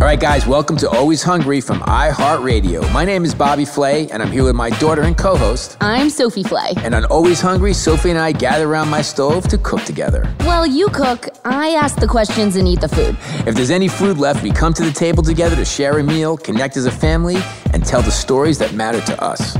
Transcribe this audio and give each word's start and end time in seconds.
All 0.00 0.06
right, 0.06 0.18
guys, 0.18 0.46
welcome 0.46 0.78
to 0.78 0.88
Always 0.88 1.22
Hungry 1.22 1.60
from 1.60 1.80
iHeartRadio. 1.80 2.90
My 2.90 3.04
name 3.04 3.22
is 3.22 3.34
Bobby 3.34 3.66
Flay, 3.66 4.08
and 4.08 4.22
I'm 4.22 4.32
here 4.32 4.44
with 4.44 4.54
my 4.54 4.70
daughter 4.70 5.02
and 5.02 5.14
co 5.14 5.36
host. 5.36 5.76
I'm 5.82 6.08
Sophie 6.08 6.42
Flay. 6.42 6.72
And 6.78 6.94
on 6.94 7.04
Always 7.04 7.42
Hungry, 7.42 7.74
Sophie 7.74 8.08
and 8.08 8.18
I 8.18 8.32
gather 8.32 8.66
around 8.66 8.88
my 8.88 9.02
stove 9.02 9.46
to 9.48 9.58
cook 9.58 9.82
together. 9.82 10.34
Well, 10.40 10.66
you 10.66 10.88
cook, 10.88 11.28
I 11.44 11.72
ask 11.72 11.96
the 11.96 12.06
questions 12.06 12.56
and 12.56 12.66
eat 12.66 12.80
the 12.80 12.88
food. 12.88 13.14
If 13.46 13.54
there's 13.54 13.70
any 13.70 13.88
food 13.88 14.16
left, 14.16 14.42
we 14.42 14.52
come 14.52 14.72
to 14.72 14.82
the 14.82 14.90
table 14.90 15.22
together 15.22 15.54
to 15.54 15.66
share 15.66 15.98
a 15.98 16.02
meal, 16.02 16.38
connect 16.38 16.78
as 16.78 16.86
a 16.86 16.90
family, 16.90 17.36
and 17.74 17.84
tell 17.84 18.00
the 18.00 18.10
stories 18.10 18.56
that 18.56 18.72
matter 18.72 19.02
to 19.02 19.22
us. 19.22 19.58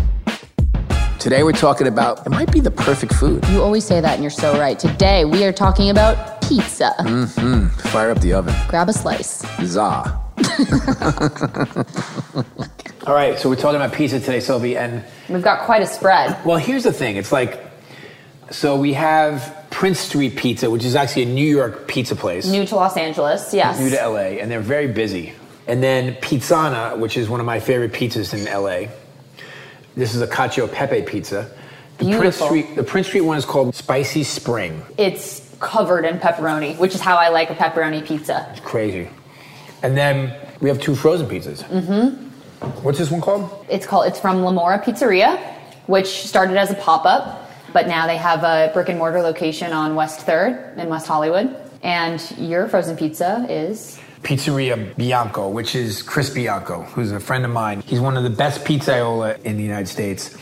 Today, 1.19 1.43
we're 1.43 1.53
talking 1.53 1.87
about 1.87 2.27
it 2.27 2.31
might 2.31 2.51
be 2.51 2.61
the 2.61 2.71
perfect 2.71 3.13
food. 3.13 3.47
You 3.51 3.61
always 3.61 3.85
say 3.85 4.01
that, 4.01 4.15
and 4.15 4.23
you're 4.23 4.31
so 4.31 4.59
right. 4.59 4.79
Today, 4.79 5.27
we 5.27 5.45
are 5.45 5.53
talking 5.53 5.91
about 5.91 6.41
pizza. 6.41 6.95
Mm-hmm. 7.01 7.67
Fire 7.91 8.11
up 8.11 8.23
the 8.23 8.33
oven. 8.33 8.55
Grab 8.69 8.89
a 8.89 8.95
slice. 8.95 9.45
Zah. 9.65 10.30
All 13.07 13.15
right, 13.15 13.39
so 13.39 13.49
we're 13.49 13.57
talking 13.57 13.77
about 13.77 13.95
pizza 13.95 14.21
today, 14.21 14.41
Sylvie, 14.41 14.77
and 14.77 15.03
we've 15.29 15.43
got 15.43 15.63
quite 15.63 15.83
a 15.83 15.87
spread. 15.87 16.45
Well, 16.45 16.59
here's 16.59 16.85
the 16.85 16.93
thing: 16.93 17.17
it's 17.17 17.33
like, 17.33 17.61
so 18.51 18.77
we 18.77 18.93
have 18.93 19.67
Prince 19.71 20.01
Street 20.01 20.37
Pizza, 20.37 20.71
which 20.71 20.85
is 20.85 20.95
actually 20.95 21.23
a 21.23 21.27
New 21.27 21.49
York 21.49 21.89
pizza 21.89 22.15
place, 22.15 22.47
new 22.47 22.67
to 22.67 22.75
Los 22.75 22.97
Angeles, 22.97 23.55
yes, 23.55 23.81
new 23.81 23.91
to 23.91 24.09
LA, 24.09 24.39
and 24.41 24.51
they're 24.51 24.61
very 24.61 24.89
busy. 24.89 25.33
And 25.67 25.83
then 25.83 26.15
Pizzana, 26.17 26.99
which 26.99 27.17
is 27.17 27.29
one 27.29 27.41
of 27.41 27.47
my 27.47 27.61
favorite 27.61 27.93
pizzas 27.93 28.35
in 28.35 28.45
LA. 28.45 28.93
This 29.97 30.15
is 30.15 30.21
a 30.21 30.27
cacio 30.27 30.71
pepe 30.71 31.03
pizza. 31.03 31.51
The 31.99 32.07
Beautiful. 32.07 32.49
Prince 32.49 32.65
Street, 32.67 32.77
the 32.77 32.85
Prince 32.85 33.07
Street 33.09 33.21
one 33.23 33.37
is 33.37 33.45
called 33.45 33.75
Spicy 33.75 34.25
Spring. 34.25 34.83
It's 34.99 35.49
covered 35.61 36.05
in 36.05 36.19
pepperoni, 36.19 36.79
which 36.79 36.95
is 36.95 37.01
how 37.01 37.17
I 37.17 37.29
like 37.29 37.51
a 37.51 37.55
pepperoni 37.55 38.05
pizza. 38.05 38.49
It's 38.53 38.61
crazy. 38.61 39.09
And 39.83 39.97
then 39.97 40.35
we 40.61 40.69
have 40.69 40.81
two 40.81 40.95
frozen 40.95 41.27
pizzas. 41.27 41.65
Mm-hmm. 41.65 42.27
What's 42.83 42.99
this 42.99 43.11
one 43.11 43.21
called? 43.21 43.67
It's 43.71 43.87
called 43.87 44.07
it's 44.07 44.21
from 44.21 44.45
Lamora 44.45 44.79
Pizzeria, 44.83 45.39
which 45.87 46.27
started 46.27 46.57
as 46.57 46.71
a 46.71 46.75
pop-up, 46.75 47.51
but 47.73 47.89
now 47.89 48.07
they 48.07 48.17
have 48.17 48.45
a 48.45 48.71
brick 48.75 48.89
and 48.89 48.99
mortar 48.99 49.23
location 49.23 49.73
on 49.73 49.95
West 49.95 50.21
Third 50.21 50.79
in 50.79 50.89
West 50.89 51.07
Hollywood. 51.07 51.57
And 51.83 52.23
your 52.37 52.69
frozen 52.69 52.97
pizza 52.97 53.47
is 53.49 53.99
Pizzeria 54.23 54.95
Bianco, 54.97 55.49
which 55.49 55.75
is 55.75 56.03
Chris 56.03 56.29
Bianco, 56.29 56.83
who's 56.83 57.11
a 57.11 57.21
friend 57.21 57.45
of 57.47 57.51
mine. 57.51 57.81
He's 57.87 58.01
one 58.01 58.19
of 58.19 58.23
the 58.23 58.31
best 58.31 58.65
pizzaiola 58.65 59.41
in 59.43 59.57
the 59.57 59.63
United 59.63 59.89
States. 59.89 60.37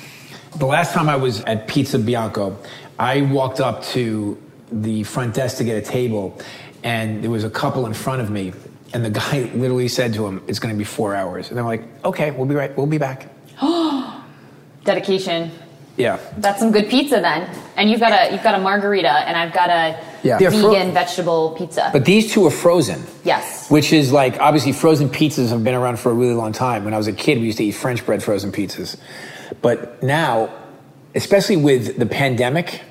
The 0.56 0.66
last 0.66 0.92
time 0.92 1.08
I 1.08 1.14
was 1.14 1.42
at 1.42 1.68
Pizza 1.68 1.98
Bianco, 2.00 2.58
I 2.98 3.22
walked 3.22 3.60
up 3.60 3.84
to 3.84 4.36
the 4.72 5.04
front 5.04 5.34
desk 5.34 5.58
to 5.58 5.64
get 5.64 5.76
a 5.76 5.86
table, 5.86 6.36
and 6.82 7.22
there 7.22 7.30
was 7.30 7.44
a 7.44 7.50
couple 7.50 7.86
in 7.86 7.94
front 7.94 8.20
of 8.20 8.30
me, 8.30 8.52
and 8.92 9.04
the 9.04 9.10
guy 9.10 9.50
literally 9.54 9.88
said 9.88 10.14
to 10.14 10.26
him, 10.26 10.42
"It's 10.46 10.58
going 10.58 10.74
to 10.74 10.78
be 10.78 10.84
four 10.84 11.14
hours." 11.14 11.50
And 11.50 11.58
I'm 11.58 11.66
like, 11.66 11.82
"Okay, 12.04 12.30
we'll 12.30 12.46
be 12.46 12.54
right. 12.54 12.76
We'll 12.76 12.86
be 12.86 12.98
back." 12.98 13.28
Dedication. 14.84 15.50
Yeah. 15.96 16.18
That's 16.38 16.60
some 16.60 16.70
good 16.70 16.88
pizza 16.88 17.16
then. 17.20 17.48
And 17.76 17.90
you've 17.90 17.98
got 18.00 18.12
a 18.12 18.32
you've 18.32 18.42
got 18.44 18.54
a 18.54 18.58
margarita, 18.60 19.10
and 19.10 19.36
I've 19.36 19.52
got 19.52 19.68
a 19.68 19.98
Yeah. 20.22 20.38
vegan 20.38 20.60
fro- 20.60 20.90
vegetable 20.92 21.50
pizza. 21.58 21.90
But 21.92 22.04
these 22.04 22.32
two 22.32 22.46
are 22.46 22.50
frozen. 22.52 23.02
yes. 23.24 23.68
Which 23.70 23.92
is 23.92 24.12
like 24.12 24.38
obviously 24.40 24.72
frozen 24.72 25.08
pizzas 25.08 25.50
have 25.50 25.64
been 25.64 25.74
around 25.74 25.98
for 25.98 26.10
a 26.10 26.14
really 26.14 26.34
long 26.34 26.52
time. 26.52 26.84
When 26.84 26.94
I 26.94 26.96
was 26.96 27.08
a 27.08 27.12
kid, 27.12 27.38
we 27.38 27.46
used 27.46 27.58
to 27.58 27.64
eat 27.64 27.72
French 27.72 28.06
bread 28.06 28.22
frozen 28.22 28.52
pizzas, 28.52 28.96
but 29.60 30.00
now 30.02 30.50
especially 31.14 31.56
with 31.56 31.98
the 31.98 32.06
pandemic, 32.06 32.82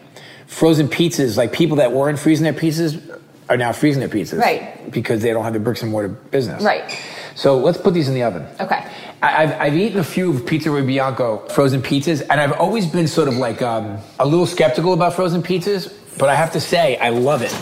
frozen 0.48 0.88
pizzas, 0.90 1.38
like 1.38 1.54
people 1.54 1.78
that 1.78 1.94
weren't 1.94 2.20
freezing 2.20 2.44
their 2.44 2.52
pizzas 2.54 3.00
are 3.50 3.58
now 3.58 3.72
freezing 3.72 4.00
their 4.00 4.10
pizzas. 4.10 4.40
Right. 4.40 4.92
Because 4.92 5.22
they 5.22 5.32
don't 5.32 5.44
have 5.44 5.54
the 5.54 5.60
bricks 5.60 5.82
and 5.82 5.92
mortar 5.92 6.10
business. 6.10 6.64
Right. 6.64 6.98
So 7.36 7.58
let's 7.58 7.78
put 7.78 7.94
these 7.94 8.08
in 8.08 8.14
the 8.16 8.24
oven. 8.24 8.46
Okay. 8.60 8.86
I- 9.22 9.44
I've, 9.44 9.54
I've 9.62 9.76
eaten 9.76 10.00
a 10.00 10.04
few 10.04 10.32
of 10.34 10.42
Pizzeria 10.42 10.86
Bianco 10.86 11.48
frozen 11.50 11.82
pizzas, 11.82 12.22
and 12.30 12.40
I've 12.42 12.54
always 12.54 12.86
been 12.86 13.08
sort 13.08 13.28
of 13.28 13.36
like 13.36 13.62
um, 13.62 14.00
a 14.20 14.26
little 14.26 14.46
skeptical 14.46 14.94
about 14.94 15.14
frozen 15.14 15.42
pizzas, 15.42 15.92
but 16.18 16.30
I 16.30 16.36
have 16.36 16.52
to 16.54 16.60
say, 16.62 16.98
I 16.98 17.10
love 17.10 17.42
it. 17.42 17.54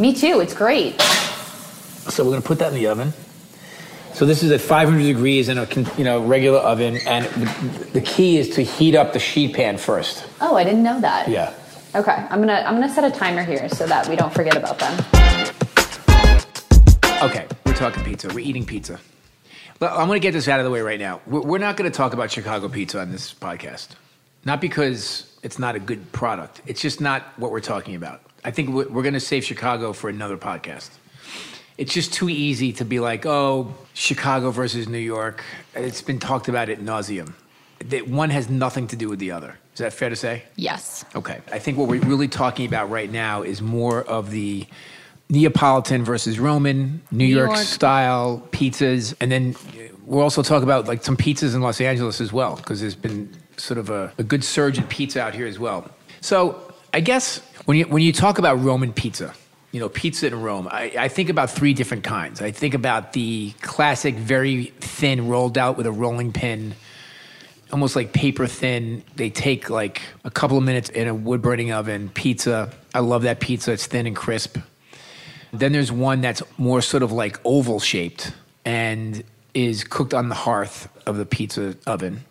Me 0.00 0.12
too. 0.14 0.40
It's 0.40 0.54
great. 0.54 1.00
So 1.00 2.24
we're 2.24 2.30
gonna 2.30 2.42
put 2.42 2.58
that 2.58 2.72
in 2.72 2.74
the 2.74 2.86
oven. 2.88 3.12
So 4.14 4.26
this 4.26 4.42
is 4.42 4.50
at 4.50 4.60
500 4.60 5.02
degrees 5.02 5.48
in 5.48 5.56
a 5.58 5.66
you 5.96 6.04
know 6.04 6.22
regular 6.24 6.58
oven, 6.58 6.98
and 7.06 7.24
the, 7.26 7.84
the 7.92 8.00
key 8.00 8.38
is 8.38 8.50
to 8.56 8.62
heat 8.62 8.94
up 8.94 9.12
the 9.12 9.18
sheet 9.18 9.54
pan 9.54 9.78
first. 9.78 10.26
Oh, 10.40 10.56
I 10.56 10.64
didn't 10.64 10.82
know 10.82 11.00
that. 11.00 11.28
Yeah. 11.28 11.54
Okay, 11.92 12.12
I'm 12.12 12.38
gonna 12.38 12.62
I'm 12.64 12.74
gonna 12.74 12.88
set 12.88 13.02
a 13.02 13.10
timer 13.10 13.42
here 13.42 13.68
so 13.68 13.84
that 13.84 14.06
we 14.08 14.14
don't 14.14 14.32
forget 14.32 14.56
about 14.56 14.78
them. 14.78 14.92
Okay, 17.20 17.48
we're 17.66 17.74
talking 17.74 18.04
pizza. 18.04 18.28
We're 18.28 18.38
eating 18.38 18.64
pizza. 18.64 19.00
Well, 19.80 19.98
I'm 19.98 20.06
to 20.16 20.20
get 20.20 20.32
this 20.32 20.46
out 20.46 20.60
of 20.60 20.64
the 20.64 20.70
way 20.70 20.82
right 20.82 21.00
now. 21.00 21.20
We're 21.26 21.58
not 21.58 21.76
to 21.90 21.96
talk 21.96 22.12
about 22.12 22.30
Chicago 22.30 22.68
pizza 22.68 23.00
on 23.00 23.10
this 23.10 23.34
podcast. 23.34 23.88
Not 24.44 24.60
because 24.60 25.36
it's 25.42 25.58
not 25.58 25.74
a 25.74 25.80
good 25.80 26.12
product. 26.12 26.62
It's 26.64 26.80
just 26.80 27.00
not 27.00 27.24
what 27.38 27.50
we're 27.50 27.60
talking 27.60 27.96
about. 27.96 28.22
I 28.44 28.52
think 28.52 28.70
we're 28.70 29.02
to 29.14 29.20
save 29.20 29.44
Chicago 29.44 29.92
for 29.92 30.08
another 30.08 30.36
podcast. 30.36 30.90
It's 31.76 31.92
just 31.92 32.12
too 32.12 32.28
easy 32.28 32.72
to 32.74 32.84
be 32.84 33.00
like, 33.00 33.26
oh, 33.26 33.74
Chicago 33.94 34.50
versus 34.52 34.86
New 34.86 34.98
York. 34.98 35.42
It's 35.74 36.02
been 36.02 36.20
talked 36.20 36.46
about 36.46 36.68
at 36.68 36.78
nauseum. 36.78 37.32
That 37.86 38.06
one 38.06 38.30
has 38.30 38.48
nothing 38.48 38.86
to 38.88 38.96
do 38.96 39.08
with 39.08 39.18
the 39.18 39.32
other. 39.32 39.58
Is 39.80 39.82
that 39.82 39.94
fair 39.94 40.10
to 40.10 40.16
say? 40.16 40.42
Yes. 40.56 41.06
Okay. 41.16 41.40
I 41.50 41.58
think 41.58 41.78
what 41.78 41.88
we're 41.88 42.02
really 42.02 42.28
talking 42.28 42.66
about 42.66 42.90
right 42.90 43.10
now 43.10 43.40
is 43.40 43.62
more 43.62 44.02
of 44.02 44.30
the 44.30 44.66
Neapolitan 45.30 46.04
versus 46.04 46.38
Roman, 46.38 47.00
New, 47.10 47.24
New 47.24 47.34
York, 47.34 47.48
York. 47.48 47.60
style 47.60 48.46
pizzas. 48.50 49.14
And 49.22 49.32
then 49.32 49.56
we'll 50.04 50.20
also 50.20 50.42
talk 50.42 50.62
about 50.62 50.86
like 50.86 51.02
some 51.02 51.16
pizzas 51.16 51.54
in 51.54 51.62
Los 51.62 51.80
Angeles 51.80 52.20
as 52.20 52.30
well, 52.30 52.56
because 52.56 52.82
there's 52.82 52.94
been 52.94 53.34
sort 53.56 53.78
of 53.78 53.88
a, 53.88 54.12
a 54.18 54.22
good 54.22 54.44
surge 54.44 54.76
in 54.76 54.84
pizza 54.84 55.22
out 55.22 55.34
here 55.34 55.46
as 55.46 55.58
well. 55.58 55.90
So 56.20 56.60
I 56.92 57.00
guess 57.00 57.38
when 57.64 57.78
you, 57.78 57.84
when 57.86 58.02
you 58.02 58.12
talk 58.12 58.38
about 58.38 58.62
Roman 58.62 58.92
pizza, 58.92 59.32
you 59.72 59.80
know, 59.80 59.88
pizza 59.88 60.26
in 60.26 60.42
Rome, 60.42 60.68
I, 60.70 60.92
I 60.98 61.08
think 61.08 61.30
about 61.30 61.48
three 61.48 61.72
different 61.72 62.04
kinds. 62.04 62.42
I 62.42 62.50
think 62.50 62.74
about 62.74 63.14
the 63.14 63.52
classic, 63.62 64.16
very 64.16 64.74
thin, 64.80 65.26
rolled 65.26 65.56
out 65.56 65.78
with 65.78 65.86
a 65.86 65.92
rolling 65.92 66.34
pin 66.34 66.74
almost 67.72 67.96
like 67.96 68.12
paper 68.12 68.46
thin. 68.46 69.02
They 69.16 69.30
take 69.30 69.70
like 69.70 70.02
a 70.24 70.30
couple 70.30 70.58
of 70.58 70.64
minutes 70.64 70.88
in 70.90 71.08
a 71.08 71.14
wood 71.14 71.42
burning 71.42 71.72
oven. 71.72 72.08
Pizza. 72.10 72.72
I 72.94 73.00
love 73.00 73.22
that 73.22 73.40
pizza. 73.40 73.72
It's 73.72 73.86
thin 73.86 74.06
and 74.06 74.16
crisp. 74.16 74.58
Then 75.52 75.72
there's 75.72 75.90
one 75.90 76.20
that's 76.20 76.42
more 76.58 76.80
sort 76.80 77.02
of 77.02 77.12
like 77.12 77.40
oval 77.44 77.80
shaped 77.80 78.32
and 78.64 79.22
is 79.54 79.84
cooked 79.84 80.14
on 80.14 80.28
the 80.28 80.34
hearth 80.34 80.88
of 81.06 81.16
the 81.16 81.26
pizza 81.26 81.76
oven. 81.86 82.24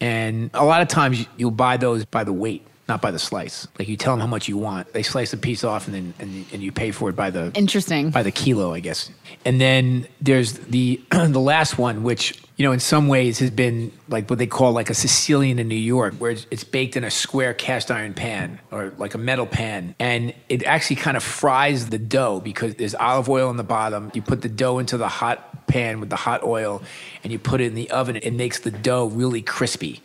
And 0.00 0.50
a 0.54 0.64
lot 0.64 0.82
of 0.82 0.88
times 0.88 1.26
you'll 1.36 1.50
buy 1.50 1.76
those 1.76 2.04
by 2.04 2.24
the 2.24 2.32
weight, 2.32 2.66
not 2.88 3.02
by 3.02 3.10
the 3.10 3.18
slice. 3.18 3.68
Like 3.78 3.86
you 3.86 3.96
tell 3.96 4.14
them 4.14 4.20
how 4.20 4.26
much 4.26 4.48
you 4.48 4.56
want. 4.56 4.92
They 4.94 5.02
slice 5.02 5.32
a 5.34 5.36
piece 5.36 5.62
off 5.62 5.86
and 5.86 5.94
then 5.94 6.14
and, 6.18 6.46
and 6.52 6.62
you 6.62 6.72
pay 6.72 6.90
for 6.90 7.10
it 7.10 7.16
by 7.16 7.30
the 7.30 7.52
Interesting. 7.54 8.10
by 8.10 8.22
the 8.22 8.30
kilo, 8.30 8.72
I 8.72 8.80
guess. 8.80 9.10
And 9.44 9.60
then 9.60 10.06
there's 10.20 10.54
the 10.54 11.00
the 11.10 11.38
last 11.40 11.78
one, 11.78 12.02
which 12.02 12.40
you 12.56 12.64
know 12.64 12.72
in 12.72 12.80
some 12.80 13.06
ways 13.06 13.38
has 13.40 13.50
been 13.50 13.92
like 14.08 14.30
what 14.30 14.38
they 14.38 14.46
call 14.46 14.72
like 14.72 14.88
a 14.88 14.94
Sicilian 14.94 15.58
in 15.58 15.68
New 15.68 15.74
York, 15.74 16.14
where 16.14 16.30
it's, 16.30 16.46
it's 16.50 16.64
baked 16.64 16.96
in 16.96 17.04
a 17.04 17.10
square 17.10 17.52
cast 17.52 17.90
iron 17.90 18.14
pan 18.14 18.58
or 18.70 18.92
like 18.96 19.14
a 19.14 19.18
metal 19.18 19.46
pan, 19.46 19.94
and 19.98 20.32
it 20.48 20.64
actually 20.64 20.96
kind 20.96 21.16
of 21.16 21.22
fries 21.22 21.90
the 21.90 21.98
dough 21.98 22.40
because 22.40 22.74
there's 22.76 22.94
olive 22.94 23.28
oil 23.28 23.50
on 23.50 23.58
the 23.58 23.64
bottom. 23.64 24.10
You 24.14 24.22
put 24.22 24.40
the 24.40 24.48
dough 24.48 24.78
into 24.78 24.96
the 24.96 25.08
hot 25.08 25.66
pan 25.66 26.00
with 26.00 26.08
the 26.08 26.16
hot 26.16 26.42
oil, 26.42 26.82
and 27.22 27.30
you 27.32 27.38
put 27.38 27.60
it 27.60 27.66
in 27.66 27.74
the 27.74 27.90
oven. 27.90 28.16
It 28.16 28.32
makes 28.32 28.60
the 28.60 28.70
dough 28.70 29.06
really 29.06 29.42
crispy. 29.42 30.00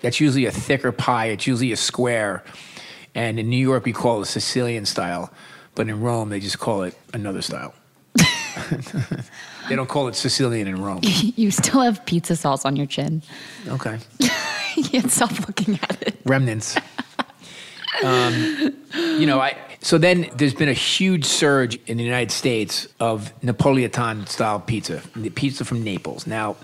That's 0.00 0.20
usually 0.20 0.46
a 0.46 0.52
thicker 0.52 0.92
pie. 0.92 1.26
It's 1.26 1.46
usually 1.46 1.72
a 1.72 1.76
square. 1.76 2.44
And 3.14 3.38
in 3.38 3.48
New 3.50 3.56
York, 3.56 3.84
we 3.84 3.92
call 3.92 4.22
it 4.22 4.26
Sicilian 4.26 4.86
style. 4.86 5.32
But 5.74 5.88
in 5.88 6.00
Rome, 6.00 6.28
they 6.28 6.40
just 6.40 6.58
call 6.58 6.82
it 6.82 6.94
another 7.12 7.42
style. 7.42 7.74
they 9.68 9.76
don't 9.76 9.88
call 9.88 10.08
it 10.08 10.14
Sicilian 10.14 10.66
in 10.66 10.82
Rome. 10.82 11.00
you 11.02 11.50
still 11.50 11.80
have 11.80 12.04
pizza 12.06 12.36
sauce 12.36 12.64
on 12.64 12.76
your 12.76 12.86
chin. 12.86 13.22
Okay. 13.68 13.98
you 14.76 14.84
can't 14.84 15.10
stop 15.10 15.30
looking 15.46 15.78
at 15.82 16.02
it. 16.02 16.16
Remnants. 16.24 16.76
Um, 18.04 18.76
you 18.94 19.26
know, 19.26 19.40
I. 19.40 19.56
So 19.80 19.96
then 19.96 20.28
there's 20.34 20.54
been 20.54 20.68
a 20.68 20.72
huge 20.72 21.24
surge 21.24 21.78
in 21.86 21.96
the 21.96 22.04
United 22.04 22.32
States 22.32 22.88
of 22.98 23.32
Napolitan 23.40 24.28
style 24.28 24.60
pizza, 24.60 25.02
the 25.14 25.30
pizza 25.30 25.64
from 25.64 25.84
Naples. 25.84 26.26
Now, 26.26 26.56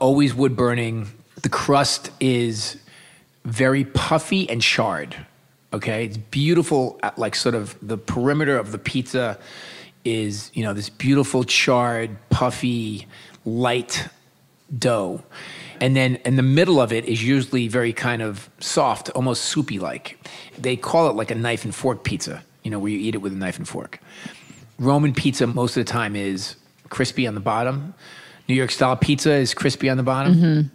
always 0.00 0.34
wood 0.34 0.56
burning. 0.56 1.08
The 1.42 1.48
crust 1.48 2.10
is 2.20 2.76
very 3.44 3.84
puffy 3.84 4.48
and 4.48 4.62
charred. 4.62 5.16
Okay, 5.72 6.04
it's 6.04 6.16
beautiful. 6.16 6.98
uh, 7.02 7.10
Like 7.16 7.34
sort 7.34 7.54
of 7.54 7.76
the 7.82 7.96
perimeter 7.98 8.56
of 8.56 8.72
the 8.72 8.78
pizza 8.78 9.38
is 10.04 10.50
you 10.54 10.62
know 10.64 10.72
this 10.74 10.88
beautiful 10.90 11.44
charred, 11.44 12.10
puffy, 12.30 13.06
light 13.44 14.08
dough. 14.78 15.22
And 15.80 15.96
then 15.96 16.16
in 16.24 16.36
the 16.36 16.42
middle 16.42 16.80
of 16.80 16.92
it 16.92 17.04
is 17.06 17.24
usually 17.24 17.66
very 17.68 17.92
kind 17.92 18.22
of 18.22 18.48
soft, 18.60 19.10
almost 19.10 19.44
soupy 19.46 19.78
like. 19.80 20.16
They 20.56 20.76
call 20.76 21.10
it 21.10 21.16
like 21.16 21.30
a 21.32 21.34
knife 21.34 21.64
and 21.64 21.74
fork 21.74 22.04
pizza, 22.04 22.42
you 22.62 22.70
know, 22.70 22.78
where 22.78 22.92
you 22.92 22.98
eat 22.98 23.14
it 23.16 23.18
with 23.18 23.32
a 23.32 23.36
knife 23.36 23.58
and 23.58 23.66
fork. 23.68 23.98
Roman 24.78 25.12
pizza 25.12 25.46
most 25.46 25.76
of 25.76 25.84
the 25.84 25.92
time 25.92 26.14
is 26.14 26.54
crispy 26.88 27.26
on 27.26 27.34
the 27.34 27.40
bottom. 27.40 27.94
New 28.48 28.54
York 28.54 28.70
style 28.70 28.96
pizza 28.96 29.32
is 29.32 29.54
crispy 29.54 29.88
on 29.88 29.96
the 29.96 30.02
bottom. 30.04 30.34
Mhm. 30.34 30.70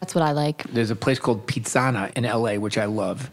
That's 0.00 0.14
what 0.14 0.22
I 0.22 0.32
like. 0.32 0.64
There's 0.64 0.90
a 0.90 0.96
place 0.96 1.18
called 1.18 1.46
Pizzana 1.46 2.10
in 2.16 2.24
LA, 2.24 2.54
which 2.54 2.78
I 2.78 2.86
love. 2.86 3.30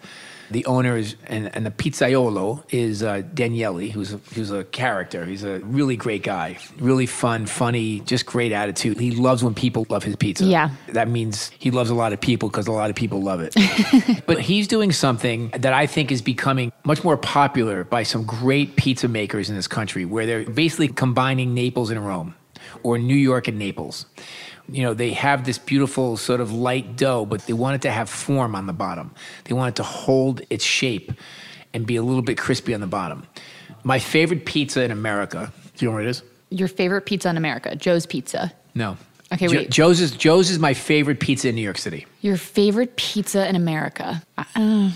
The 0.49 0.65
owner 0.65 0.95
is, 0.95 1.15
and, 1.25 1.53
and 1.53 1.65
the 1.65 1.71
pizzaiolo 1.71 2.63
is 2.69 3.03
uh, 3.03 3.21
Daniele, 3.33 3.89
who's 3.91 4.13
a, 4.13 4.17
who's 4.33 4.49
a 4.49 4.63
character. 4.63 5.25
He's 5.25 5.43
a 5.43 5.59
really 5.59 5.97
great 5.97 6.23
guy, 6.23 6.57
really 6.79 7.05
fun, 7.05 7.47
funny, 7.47 7.99
just 8.01 8.25
great 8.25 8.53
attitude. 8.53 8.97
He 8.97 9.11
loves 9.11 9.43
when 9.43 9.53
people 9.53 9.85
love 9.89 10.03
his 10.03 10.15
pizza. 10.15 10.45
Yeah. 10.45 10.69
That 10.89 11.09
means 11.09 11.51
he 11.59 11.69
loves 11.69 11.89
a 11.89 11.95
lot 11.95 12.13
of 12.13 12.21
people 12.21 12.47
because 12.47 12.67
a 12.67 12.71
lot 12.71 12.89
of 12.89 12.95
people 12.95 13.21
love 13.21 13.41
it. 13.41 13.55
but 14.25 14.39
he's 14.39 14.69
doing 14.69 14.93
something 14.93 15.49
that 15.49 15.73
I 15.73 15.85
think 15.85 16.13
is 16.13 16.21
becoming 16.21 16.71
much 16.85 17.03
more 17.03 17.17
popular 17.17 17.83
by 17.83 18.03
some 18.03 18.23
great 18.23 18.77
pizza 18.77 19.09
makers 19.09 19.49
in 19.49 19.55
this 19.57 19.67
country, 19.67 20.05
where 20.05 20.25
they're 20.25 20.49
basically 20.49 20.87
combining 20.87 21.53
Naples 21.53 21.89
and 21.89 22.05
Rome 22.05 22.35
or 22.83 22.97
New 22.97 23.15
York 23.15 23.47
and 23.47 23.57
Naples. 23.59 24.05
You 24.69 24.83
know, 24.83 24.93
they 24.93 25.11
have 25.11 25.45
this 25.45 25.57
beautiful 25.57 26.17
sort 26.17 26.41
of 26.41 26.51
light 26.51 26.97
dough, 26.97 27.25
but 27.25 27.45
they 27.47 27.53
want 27.53 27.75
it 27.75 27.81
to 27.83 27.91
have 27.91 28.09
form 28.09 28.53
on 28.55 28.67
the 28.67 28.73
bottom. 28.73 29.11
They 29.45 29.53
want 29.53 29.69
it 29.69 29.75
to 29.77 29.83
hold 29.83 30.41
its 30.49 30.63
shape 30.65 31.11
and 31.73 31.85
be 31.85 31.95
a 31.95 32.03
little 32.03 32.21
bit 32.21 32.37
crispy 32.37 32.73
on 32.73 32.81
the 32.81 32.87
bottom. 32.87 33.25
My 33.83 33.99
favorite 33.99 34.45
pizza 34.45 34.83
in 34.83 34.91
America, 34.91 35.51
do 35.77 35.85
you 35.85 35.89
know 35.91 35.95
what 35.97 36.03
it 36.05 36.09
is? 36.09 36.21
Your 36.49 36.67
favorite 36.67 37.05
pizza 37.05 37.29
in 37.29 37.37
America, 37.37 37.75
Joe's 37.75 38.05
Pizza. 38.05 38.51
No. 38.75 38.97
Okay, 39.33 39.47
Jo- 39.47 39.57
wait. 39.57 39.71
Joe's 39.71 39.99
is 39.99 40.11
Joe's 40.11 40.49
is 40.49 40.59
my 40.59 40.73
favorite 40.73 41.19
pizza 41.19 41.49
in 41.49 41.55
New 41.55 41.61
York 41.61 41.77
City. 41.77 42.05
Your 42.21 42.37
favorite 42.37 42.95
pizza 42.95 43.47
in 43.47 43.55
America. 43.55 44.21
Uh, 44.55 44.91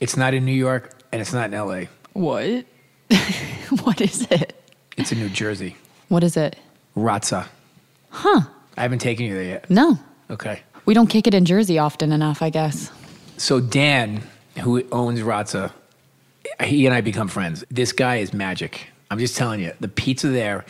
It's 0.00 0.16
not 0.16 0.34
in 0.34 0.44
New 0.44 0.52
York 0.52 0.94
and 1.12 1.20
it's 1.20 1.32
not 1.32 1.52
in 1.52 1.58
LA. 1.58 1.84
what? 2.12 2.64
what 3.84 4.00
is 4.00 4.26
it? 4.30 4.54
It's 4.96 5.12
in 5.12 5.18
New 5.20 5.28
Jersey. 5.28 5.76
What 6.08 6.24
is 6.24 6.36
it? 6.36 6.56
Razza. 6.96 7.46
Huh. 8.10 8.42
I 8.76 8.82
haven't 8.82 9.00
taken 9.00 9.26
you 9.26 9.34
there 9.34 9.42
yet. 9.44 9.70
No. 9.70 9.98
Okay. 10.30 10.60
We 10.84 10.94
don't 10.94 11.06
kick 11.08 11.26
it 11.26 11.34
in 11.34 11.44
Jersey 11.44 11.78
often 11.78 12.10
enough, 12.12 12.42
I 12.42 12.50
guess. 12.50 12.90
So 13.36 13.60
Dan, 13.60 14.22
who 14.60 14.82
owns 14.92 15.20
Razza, 15.20 15.72
he 16.64 16.86
and 16.86 16.94
I 16.94 17.00
become 17.00 17.28
friends. 17.28 17.64
This 17.70 17.92
guy 17.92 18.16
is 18.16 18.32
magic. 18.32 18.88
I'm 19.10 19.18
just 19.18 19.36
telling 19.36 19.60
you, 19.60 19.72
the 19.80 19.88
pizza 19.88 20.28
there. 20.28 20.64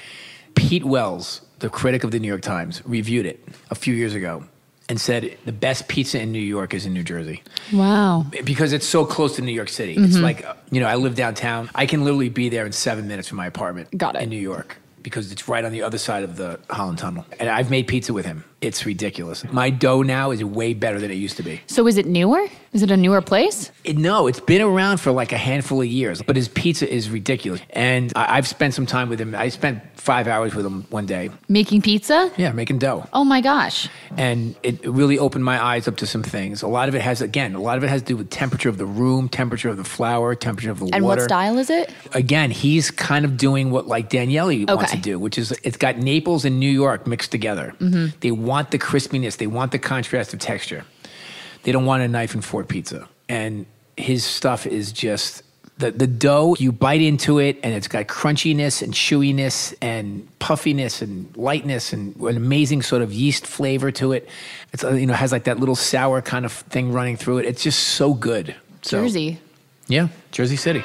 Pete 0.54 0.84
Wells, 0.84 1.40
the 1.60 1.70
critic 1.70 2.04
of 2.04 2.10
the 2.10 2.18
New 2.18 2.28
York 2.28 2.42
Times, 2.42 2.82
reviewed 2.84 3.24
it 3.24 3.42
a 3.70 3.74
few 3.74 3.94
years 3.94 4.14
ago 4.14 4.44
and 4.88 5.00
said 5.00 5.38
the 5.46 5.52
best 5.52 5.88
pizza 5.88 6.20
in 6.20 6.30
New 6.32 6.40
York 6.40 6.74
is 6.74 6.84
in 6.84 6.92
New 6.92 7.04
Jersey 7.04 7.42
Wow. 7.72 8.26
because 8.44 8.72
it's 8.74 8.84
so 8.86 9.06
close 9.06 9.36
to 9.36 9.42
New 9.42 9.52
York 9.52 9.68
City. 9.70 9.94
It's 9.96 10.16
Mhm. 10.16 10.22
like 10.22 10.44
you 10.70 10.80
know, 10.80 10.86
I 10.88 10.96
live 10.96 11.14
downtown. 11.14 11.70
I 11.74 11.86
can 11.86 12.04
literally 12.04 12.28
be 12.28 12.48
there 12.50 12.66
in 12.66 12.72
seven 12.72 13.06
minutes 13.08 13.28
from 13.28 13.38
my 13.38 13.46
apartment. 13.46 13.96
Got 13.96 14.16
it. 14.16 14.22
in 14.22 14.28
New 14.28 14.36
York 14.40 14.76
because 15.02 15.32
it's 15.32 15.48
right 15.48 15.64
on 15.64 15.72
the 15.72 15.82
other 15.82 15.98
side 15.98 16.22
of 16.22 16.36
the 16.36 16.60
Holland 16.70 16.98
Tunnel. 16.98 17.26
And 17.38 17.48
I've 17.48 17.70
made 17.70 17.86
pizza 17.86 18.12
with 18.12 18.26
him. 18.26 18.44
It's 18.62 18.86
ridiculous. 18.86 19.44
My 19.52 19.70
dough 19.70 20.02
now 20.02 20.30
is 20.30 20.42
way 20.44 20.72
better 20.72 21.00
than 21.00 21.10
it 21.10 21.14
used 21.16 21.36
to 21.38 21.42
be. 21.42 21.60
So 21.66 21.86
is 21.88 21.98
it 21.98 22.06
newer? 22.06 22.46
Is 22.72 22.82
it 22.82 22.90
a 22.90 22.96
newer 22.96 23.20
place? 23.20 23.70
It, 23.84 23.98
no, 23.98 24.26
it's 24.28 24.40
been 24.40 24.62
around 24.62 24.98
for 24.98 25.12
like 25.12 25.32
a 25.32 25.36
handful 25.36 25.82
of 25.82 25.86
years, 25.88 26.22
but 26.22 26.36
his 26.36 26.48
pizza 26.48 26.90
is 26.90 27.10
ridiculous. 27.10 27.60
And 27.70 28.12
I, 28.16 28.38
I've 28.38 28.48
spent 28.48 28.72
some 28.72 28.86
time 28.86 29.10
with 29.10 29.20
him. 29.20 29.34
I 29.34 29.48
spent 29.50 29.82
five 29.96 30.26
hours 30.26 30.54
with 30.54 30.64
him 30.64 30.86
one 30.88 31.04
day. 31.04 31.30
Making 31.48 31.82
pizza? 31.82 32.32
Yeah, 32.38 32.52
making 32.52 32.78
dough. 32.78 33.06
Oh 33.12 33.24
my 33.24 33.40
gosh. 33.42 33.88
And 34.16 34.54
it 34.62 34.84
really 34.86 35.18
opened 35.18 35.44
my 35.44 35.62
eyes 35.62 35.86
up 35.86 35.96
to 35.98 36.06
some 36.06 36.22
things. 36.22 36.62
A 36.62 36.66
lot 36.68 36.88
of 36.88 36.94
it 36.94 37.02
has, 37.02 37.20
again, 37.20 37.54
a 37.54 37.60
lot 37.60 37.76
of 37.76 37.84
it 37.84 37.88
has 37.88 38.00
to 38.02 38.06
do 38.06 38.16
with 38.16 38.30
temperature 38.30 38.68
of 38.70 38.78
the 38.78 38.86
room, 38.86 39.28
temperature 39.28 39.68
of 39.68 39.76
the 39.76 39.84
flour, 39.84 40.34
temperature 40.34 40.70
of 40.70 40.78
the 40.78 40.84
And 40.92 41.04
water. 41.04 41.20
And 41.20 41.20
what 41.20 41.20
style 41.20 41.58
is 41.58 41.68
it? 41.68 41.92
Again, 42.14 42.50
he's 42.50 42.90
kind 42.90 43.24
of 43.24 43.36
doing 43.36 43.70
what 43.70 43.86
like 43.86 44.08
Daniele 44.08 44.64
wants 44.66 44.92
to 44.92 44.98
do, 44.98 45.18
which 45.18 45.36
is 45.36 45.52
it's 45.62 45.76
got 45.76 45.98
Naples 45.98 46.44
and 46.46 46.58
New 46.58 46.70
York 46.70 47.06
mixed 47.06 47.30
together. 47.30 47.74
Mhm. 47.80 48.14
They 48.20 48.30
want 48.52 48.70
the 48.70 48.78
crispiness, 48.78 49.38
they 49.38 49.46
want 49.46 49.72
the 49.72 49.78
contrast 49.78 50.34
of 50.34 50.38
texture. 50.38 50.84
They 51.62 51.72
don't 51.72 51.86
want 51.86 52.02
a 52.02 52.08
knife 52.08 52.34
and 52.34 52.44
fork 52.44 52.68
pizza. 52.68 53.08
And 53.28 53.64
his 53.96 54.24
stuff 54.24 54.66
is 54.66 54.92
just 54.92 55.42
the, 55.78 55.90
the 55.90 56.06
dough, 56.06 56.54
you 56.58 56.70
bite 56.70 57.00
into 57.00 57.38
it 57.38 57.58
and 57.62 57.72
it's 57.72 57.88
got 57.88 58.06
crunchiness 58.08 58.82
and 58.82 58.92
chewiness 58.92 59.74
and 59.80 60.28
puffiness 60.38 61.00
and 61.00 61.34
lightness 61.34 61.94
and 61.94 62.14
an 62.16 62.36
amazing 62.36 62.82
sort 62.82 63.00
of 63.00 63.10
yeast 63.10 63.46
flavor 63.46 63.90
to 63.92 64.12
it. 64.12 64.28
It's, 64.74 64.82
you 64.82 65.06
know, 65.06 65.14
has 65.14 65.32
like 65.32 65.44
that 65.44 65.58
little 65.58 65.76
sour 65.76 66.20
kind 66.20 66.44
of 66.44 66.52
thing 66.52 66.92
running 66.92 67.16
through 67.16 67.38
it. 67.38 67.46
It's 67.46 67.62
just 67.62 67.80
so 67.80 68.12
good. 68.12 68.54
So, 68.82 69.02
Jersey. 69.02 69.38
Yeah, 69.88 70.08
Jersey 70.30 70.56
City. 70.56 70.84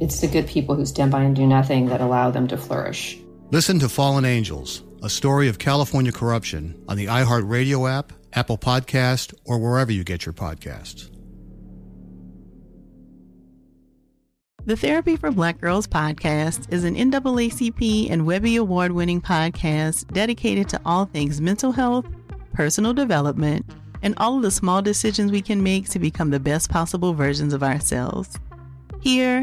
It's 0.00 0.20
the 0.20 0.28
good 0.28 0.46
people 0.46 0.76
who 0.76 0.86
stand 0.86 1.10
by 1.10 1.22
and 1.22 1.34
do 1.34 1.46
nothing 1.46 1.86
that 1.86 2.00
allow 2.00 2.30
them 2.30 2.46
to 2.48 2.56
flourish. 2.56 3.18
Listen 3.50 3.78
to 3.80 3.88
Fallen 3.88 4.24
Angels, 4.24 4.84
a 5.02 5.10
story 5.10 5.48
of 5.48 5.58
California 5.58 6.12
corruption 6.12 6.80
on 6.88 6.96
the 6.96 7.06
iHeartRadio 7.06 7.90
app, 7.90 8.12
Apple 8.32 8.58
Podcast, 8.58 9.34
or 9.44 9.58
wherever 9.58 9.90
you 9.90 10.04
get 10.04 10.24
your 10.24 10.32
podcasts. 10.32 11.10
The 14.66 14.76
Therapy 14.76 15.16
for 15.16 15.30
Black 15.30 15.60
Girls 15.60 15.86
podcast 15.86 16.70
is 16.70 16.84
an 16.84 16.94
NAACP 16.94 18.10
and 18.10 18.26
Webby 18.26 18.56
Award 18.56 18.92
winning 18.92 19.22
podcast 19.22 20.12
dedicated 20.12 20.68
to 20.68 20.80
all 20.84 21.06
things 21.06 21.40
mental 21.40 21.72
health, 21.72 22.06
personal 22.52 22.92
development, 22.92 23.64
and 24.02 24.14
all 24.18 24.36
of 24.36 24.42
the 24.42 24.50
small 24.50 24.82
decisions 24.82 25.32
we 25.32 25.40
can 25.40 25.62
make 25.62 25.88
to 25.88 25.98
become 25.98 26.28
the 26.28 26.38
best 26.38 26.68
possible 26.68 27.14
versions 27.14 27.54
of 27.54 27.62
ourselves. 27.62 28.38
Here, 29.00 29.42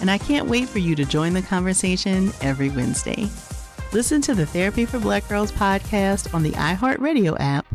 and 0.00 0.10
I 0.10 0.18
can't 0.18 0.48
wait 0.48 0.68
for 0.68 0.78
you 0.78 0.94
to 0.96 1.04
join 1.04 1.32
the 1.32 1.42
conversation 1.42 2.32
every 2.40 2.68
Wednesday. 2.70 3.28
Listen 3.92 4.20
to 4.22 4.34
the 4.34 4.46
Therapy 4.46 4.84
for 4.84 4.98
Black 4.98 5.28
Girls 5.28 5.52
podcast 5.52 6.34
on 6.34 6.42
the 6.42 6.50
iHeartRadio 6.52 7.36
app, 7.38 7.66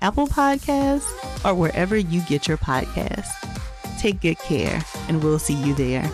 Apple 0.00 0.26
Podcasts, 0.26 1.10
or 1.44 1.54
wherever 1.54 1.96
you 1.96 2.20
get 2.22 2.46
your 2.46 2.56
podcasts. 2.56 3.30
Take 3.98 4.20
good 4.20 4.38
care, 4.38 4.82
and 5.08 5.22
we'll 5.22 5.38
see 5.38 5.54
you 5.54 5.74
there. 5.74 6.10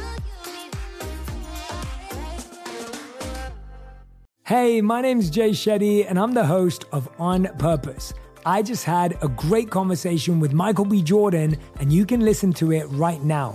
Hey, 4.45 4.81
my 4.81 5.01
name's 5.01 5.31
Jay 5.31 5.51
Shetty, 5.51 6.05
and 6.09 6.19
I'm 6.19 6.33
the 6.33 6.47
host 6.47 6.85
of 6.93 7.09
On 7.19 7.45
Purpose. 7.59 8.13
I 8.45 8.63
just 8.63 8.85
had 8.85 9.17
a 9.23 9.29
great 9.29 9.71
conversation 9.71 10.41
with 10.41 10.53
Michael 10.53 10.85
B. 10.85 11.03
Jordan, 11.03 11.57
and 11.79 11.93
you 11.93 12.05
can 12.05 12.21
listen 12.21 12.53
to 12.55 12.73
it 12.73 12.85
right 12.87 13.23
now. 13.23 13.55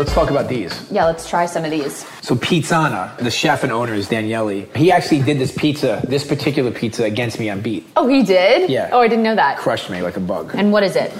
Let's 0.00 0.14
talk 0.14 0.30
about 0.30 0.48
these. 0.48 0.90
Yeah, 0.90 1.04
let's 1.04 1.28
try 1.28 1.44
some 1.44 1.62
of 1.62 1.70
these. 1.70 2.06
So 2.22 2.34
Pizzana, 2.34 3.14
the 3.18 3.30
chef 3.30 3.64
and 3.64 3.70
owner 3.70 3.92
is 3.92 4.08
Daniele. 4.08 4.64
He 4.74 4.90
actually 4.90 5.20
did 5.20 5.38
this 5.38 5.52
pizza, 5.54 6.00
this 6.08 6.26
particular 6.26 6.70
pizza, 6.70 7.04
against 7.04 7.38
me 7.38 7.50
on 7.50 7.60
beat. 7.60 7.86
Oh, 7.96 8.08
he 8.08 8.22
did? 8.22 8.70
Yeah. 8.70 8.88
Oh, 8.92 9.00
I 9.02 9.08
didn't 9.08 9.24
know 9.24 9.34
that. 9.34 9.58
Crushed 9.58 9.90
me 9.90 10.00
like 10.00 10.16
a 10.16 10.20
bug. 10.20 10.52
And 10.54 10.72
what 10.72 10.84
is 10.84 10.96
it? 10.96 11.12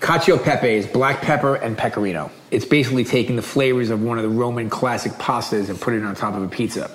Cacio 0.00 0.36
pepe 0.36 0.68
is 0.68 0.86
black 0.86 1.22
pepper 1.22 1.54
and 1.54 1.78
pecorino. 1.78 2.30
It's 2.50 2.66
basically 2.66 3.04
taking 3.04 3.36
the 3.36 3.42
flavors 3.42 3.88
of 3.88 4.02
one 4.02 4.18
of 4.18 4.22
the 4.22 4.28
Roman 4.28 4.68
classic 4.68 5.12
pastas 5.12 5.70
and 5.70 5.80
putting 5.80 6.00
it 6.00 6.04
on 6.04 6.14
top 6.14 6.34
of 6.34 6.42
a 6.42 6.48
pizza. 6.48 6.90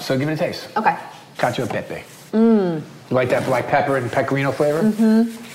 So 0.00 0.18
give 0.18 0.28
it 0.28 0.34
a 0.34 0.36
taste. 0.36 0.68
Okay. 0.76 0.98
Cacio 1.38 1.66
pepe. 1.66 2.04
Mmm. 2.32 2.82
You 3.08 3.16
like 3.16 3.30
that 3.30 3.46
black 3.46 3.68
pepper 3.68 3.96
and 3.96 4.12
pecorino 4.12 4.52
flavor? 4.52 4.82
Mm-hmm. 4.82 5.47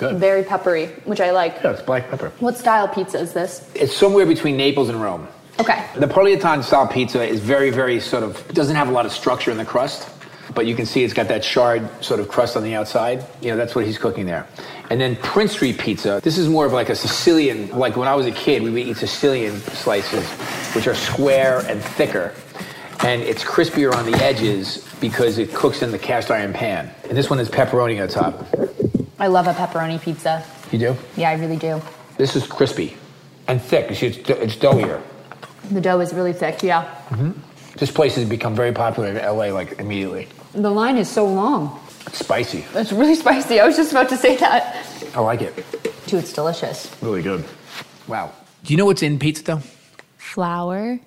Good. 0.00 0.16
Very 0.16 0.42
peppery, 0.42 0.86
which 1.04 1.20
I 1.20 1.30
like. 1.30 1.62
Yeah, 1.62 1.72
it's 1.72 1.82
black 1.82 2.08
pepper. 2.08 2.32
What 2.38 2.56
style 2.56 2.88
pizza 2.88 3.18
is 3.18 3.34
this? 3.34 3.70
It's 3.74 3.94
somewhere 3.94 4.24
between 4.24 4.56
Naples 4.56 4.88
and 4.88 5.02
Rome. 5.02 5.28
Okay. 5.58 5.86
The 5.94 6.06
Napolitan 6.06 6.64
style 6.64 6.88
pizza 6.88 7.22
is 7.22 7.40
very, 7.40 7.68
very 7.68 8.00
sort 8.00 8.22
of 8.22 8.48
doesn't 8.54 8.76
have 8.76 8.88
a 8.88 8.92
lot 8.92 9.04
of 9.04 9.12
structure 9.12 9.50
in 9.50 9.58
the 9.58 9.64
crust, 9.66 10.08
but 10.54 10.64
you 10.64 10.74
can 10.74 10.86
see 10.86 11.04
it's 11.04 11.12
got 11.12 11.28
that 11.28 11.42
charred 11.42 11.86
sort 12.02 12.18
of 12.18 12.28
crust 12.28 12.56
on 12.56 12.62
the 12.62 12.74
outside. 12.74 13.26
You 13.42 13.50
know, 13.50 13.58
that's 13.58 13.74
what 13.74 13.84
he's 13.84 13.98
cooking 13.98 14.24
there. 14.24 14.46
And 14.88 14.98
then 14.98 15.16
Prince 15.16 15.52
Street 15.52 15.78
pizza. 15.78 16.18
This 16.24 16.38
is 16.38 16.48
more 16.48 16.64
of 16.64 16.72
like 16.72 16.88
a 16.88 16.96
Sicilian. 16.96 17.68
Like 17.68 17.94
when 17.98 18.08
I 18.08 18.14
was 18.14 18.24
a 18.24 18.32
kid, 18.32 18.62
we 18.62 18.70
would 18.70 18.82
eat 18.82 18.96
Sicilian 18.96 19.60
slices, 19.60 20.26
which 20.74 20.86
are 20.86 20.94
square 20.94 21.58
and 21.68 21.78
thicker, 21.82 22.32
and 23.00 23.20
it's 23.20 23.44
crispier 23.44 23.92
on 23.92 24.10
the 24.10 24.16
edges 24.16 24.88
because 24.98 25.36
it 25.36 25.52
cooks 25.52 25.82
in 25.82 25.90
the 25.90 25.98
cast 25.98 26.30
iron 26.30 26.54
pan. 26.54 26.90
And 27.04 27.18
this 27.18 27.28
one 27.28 27.38
is 27.38 27.50
pepperoni 27.50 28.00
on 28.00 28.08
top. 28.08 28.46
I 29.20 29.26
love 29.28 29.46
a 29.46 29.52
pepperoni 29.52 30.00
pizza. 30.00 30.42
You 30.72 30.78
do? 30.78 30.96
Yeah, 31.16 31.30
I 31.30 31.34
really 31.34 31.56
do. 31.58 31.80
This 32.16 32.34
is 32.36 32.46
crispy 32.46 32.96
and 33.48 33.60
thick. 33.60 33.88
You 33.90 33.94
see, 33.94 34.06
it's, 34.08 34.30
it's 34.30 34.56
doughier. 34.56 35.00
The 35.70 35.80
dough 35.80 36.00
is 36.00 36.12
really 36.12 36.32
thick, 36.32 36.62
yeah. 36.62 36.84
hmm 37.10 37.32
This 37.76 37.90
place 37.90 38.14
has 38.16 38.28
become 38.28 38.54
very 38.56 38.72
popular 38.72 39.10
in 39.10 39.16
LA, 39.16 39.52
like 39.54 39.78
immediately. 39.78 40.26
The 40.52 40.70
line 40.70 40.96
is 40.96 41.08
so 41.08 41.26
long. 41.26 41.78
It's 42.06 42.18
spicy. 42.18 42.64
It's 42.74 42.92
really 42.92 43.14
spicy. 43.14 43.60
I 43.60 43.66
was 43.66 43.76
just 43.76 43.92
about 43.92 44.08
to 44.08 44.16
say 44.16 44.36
that. 44.36 44.84
I 45.14 45.20
like 45.20 45.42
it. 45.42 45.54
Too, 46.06 46.16
it's 46.16 46.32
delicious. 46.32 46.90
Really 47.02 47.22
good. 47.22 47.44
Wow. 48.08 48.32
Do 48.64 48.72
you 48.72 48.78
know 48.78 48.86
what's 48.86 49.02
in 49.02 49.18
pizza 49.18 49.44
though? 49.44 49.62
Flour, 50.16 50.98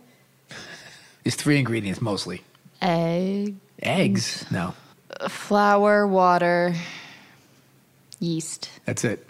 It's 1.26 1.36
three 1.36 1.58
ingredients 1.58 2.02
mostly. 2.02 2.42
egg, 2.82 3.56
Eggs? 3.82 4.46
No. 4.52 4.74
flour, 5.30 6.06
water, 6.08 6.76
yeast. 8.24 8.70
That's 8.86 9.04
it. 9.04 9.28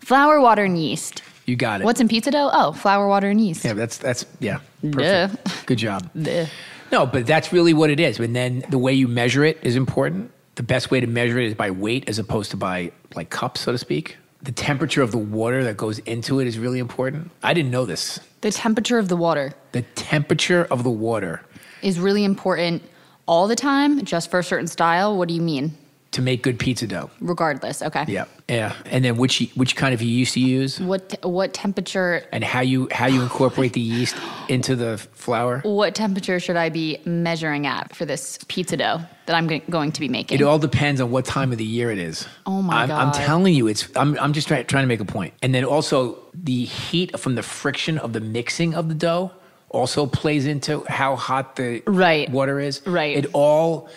Flour, 0.00 0.40
water, 0.40 0.64
and 0.64 0.78
yeast. 0.78 1.22
You 1.46 1.56
got 1.56 1.80
it. 1.80 1.84
What's 1.84 2.00
in 2.00 2.08
pizza 2.08 2.30
dough? 2.30 2.50
Oh, 2.52 2.72
flour, 2.72 3.08
water, 3.08 3.30
and 3.30 3.40
yeast. 3.40 3.64
Yeah, 3.64 3.72
that's 3.72 3.98
that's 3.98 4.26
yeah. 4.40 4.60
Duh. 4.88 5.28
Perfect. 5.28 5.66
Good 5.66 5.78
job. 5.78 6.08
Duh. 6.20 6.46
No, 6.92 7.06
but 7.06 7.26
that's 7.26 7.52
really 7.52 7.72
what 7.72 7.90
it 7.90 7.98
is. 7.98 8.18
And 8.20 8.36
then 8.36 8.64
the 8.68 8.78
way 8.78 8.92
you 8.92 9.08
measure 9.08 9.44
it 9.44 9.58
is 9.62 9.76
important. 9.76 10.30
The 10.56 10.62
best 10.62 10.90
way 10.90 11.00
to 11.00 11.06
measure 11.06 11.38
it 11.38 11.46
is 11.46 11.54
by 11.54 11.70
weight 11.70 12.08
as 12.08 12.18
opposed 12.18 12.50
to 12.50 12.56
by 12.58 12.92
like 13.14 13.30
cups, 13.30 13.62
so 13.62 13.72
to 13.72 13.78
speak. 13.78 14.18
The 14.42 14.52
temperature 14.52 15.02
of 15.02 15.10
the 15.10 15.18
water 15.18 15.64
that 15.64 15.76
goes 15.76 16.00
into 16.00 16.40
it 16.40 16.46
is 16.46 16.58
really 16.58 16.78
important. 16.78 17.30
I 17.42 17.54
didn't 17.54 17.70
know 17.70 17.86
this. 17.86 18.20
The 18.42 18.50
temperature 18.50 18.98
of 18.98 19.08
the 19.08 19.16
water 19.16 19.54
The 19.70 19.82
temperature 19.94 20.64
of 20.64 20.82
the 20.82 20.90
water 20.90 21.42
is 21.80 21.98
really 21.98 22.24
important 22.24 22.82
all 23.26 23.46
the 23.46 23.56
time, 23.56 24.04
just 24.04 24.30
for 24.30 24.40
a 24.40 24.44
certain 24.44 24.66
style. 24.66 25.16
What 25.16 25.28
do 25.28 25.34
you 25.34 25.40
mean? 25.40 25.76
To 26.12 26.22
make 26.22 26.42
good 26.42 26.58
pizza 26.58 26.86
dough. 26.86 27.10
Regardless, 27.20 27.82
okay. 27.82 28.04
Yeah. 28.06 28.26
Yeah. 28.48 28.74
And 28.86 29.04
then 29.04 29.16
which 29.16 29.40
which 29.54 29.76
kind 29.76 29.94
of 29.94 30.02
yeast 30.02 30.36
you 30.36 30.46
use 30.46 30.78
What 30.80 31.18
what 31.22 31.54
temperature? 31.54 32.22
and 32.32 32.44
how 32.44 32.60
you 32.60 32.88
how 32.92 33.06
you 33.06 33.22
incorporate 33.22 33.72
the 33.72 33.80
yeast 33.80 34.14
into 34.48 34.76
the 34.76 34.98
flour. 34.98 35.60
What 35.64 35.94
temperature 35.94 36.38
should 36.38 36.56
I 36.56 36.68
be 36.68 36.98
measuring 37.06 37.66
at 37.66 37.96
for 37.96 38.04
this 38.04 38.38
pizza 38.48 38.76
dough 38.76 39.00
that 39.26 39.34
I'm 39.34 39.46
going 39.70 39.92
to 39.92 40.00
be 40.00 40.08
making? 40.08 40.38
It 40.38 40.42
all 40.44 40.58
depends 40.58 41.00
on 41.00 41.10
what 41.10 41.24
time 41.24 41.50
of 41.52 41.58
the 41.58 41.64
year 41.64 41.90
it 41.90 41.98
is. 41.98 42.26
Oh 42.44 42.60
my 42.60 42.82
I'm, 42.82 42.90
I'm 42.90 43.12
telling 43.12 43.54
you, 43.54 43.66
it's. 43.68 43.88
I'm. 43.96 44.18
I'm 44.18 44.32
just 44.34 44.48
try, 44.48 44.62
trying 44.64 44.82
to 44.84 44.88
make 44.88 45.00
a 45.00 45.06
point. 45.06 45.32
And 45.42 45.54
then 45.54 45.64
also 45.64 46.18
the 46.34 46.64
heat 46.64 47.18
from 47.18 47.36
the 47.36 47.42
friction 47.42 47.96
of 47.98 48.12
the 48.12 48.20
mixing 48.20 48.74
of 48.74 48.88
the 48.88 48.94
dough 48.94 49.30
also 49.70 50.04
plays 50.04 50.44
into 50.44 50.84
how 50.88 51.16
hot 51.16 51.56
the 51.56 51.82
Right. 51.86 52.28
water 52.30 52.60
is. 52.60 52.82
Right. 52.86 53.16
It 53.16 53.26
all, 53.32 53.88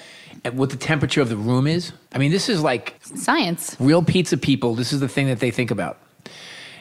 what 0.53 0.69
the 0.69 0.77
temperature 0.77 1.21
of 1.21 1.29
the 1.29 1.37
room 1.37 1.67
is. 1.67 1.91
I 2.13 2.17
mean, 2.17 2.31
this 2.31 2.49
is 2.49 2.61
like 2.61 2.95
Science. 3.01 3.75
real 3.79 4.03
pizza 4.03 4.37
people. 4.37 4.75
This 4.75 4.93
is 4.93 4.99
the 4.99 5.07
thing 5.07 5.27
that 5.27 5.39
they 5.39 5.51
think 5.51 5.71
about, 5.71 5.97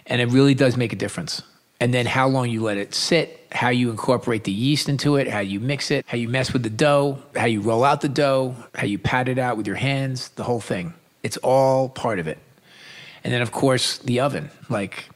and 0.07 0.21
it 0.21 0.27
really 0.27 0.55
does 0.55 0.77
make 0.77 0.93
a 0.93 0.97
difference. 0.97 1.43
And 1.81 1.93
then 1.93 2.07
how 2.07 2.29
long 2.29 2.49
you 2.49 2.63
let 2.63 2.79
it 2.79 2.95
sit, 2.95 3.47
how 3.53 3.69
you 3.69 3.91
incorporate 3.91 4.45
the 4.45 4.53
yeast 4.53 4.89
into 4.89 5.17
it, 5.17 5.29
how 5.29 5.41
you 5.41 5.61
mix 5.61 5.91
it, 5.91 6.05
how 6.07 6.17
you 6.17 6.29
mess 6.29 6.53
with 6.53 6.63
the 6.63 6.71
dough, 6.71 7.19
how 7.35 7.47
you 7.47 7.61
roll 7.61 7.85
out 7.85 8.01
the 8.01 8.09
dough, 8.09 8.55
how 8.75 8.87
you 8.87 8.99
pat 8.99 9.29
it 9.29 9.39
out 9.39 9.57
with 9.57 9.67
your 9.67 9.77
hands, 9.77 10.29
the 10.31 10.45
whole 10.45 10.61
thing. 10.61 10.95
It's 11.23 11.37
all 11.39 11.89
part 11.89 12.19
of 12.19 12.29
it. 12.29 12.39
And 13.25 13.33
then, 13.33 13.43
of 13.43 13.53
course, 13.53 13.99
the 13.99 14.21
oven. 14.21 14.51
Like, 14.69 15.09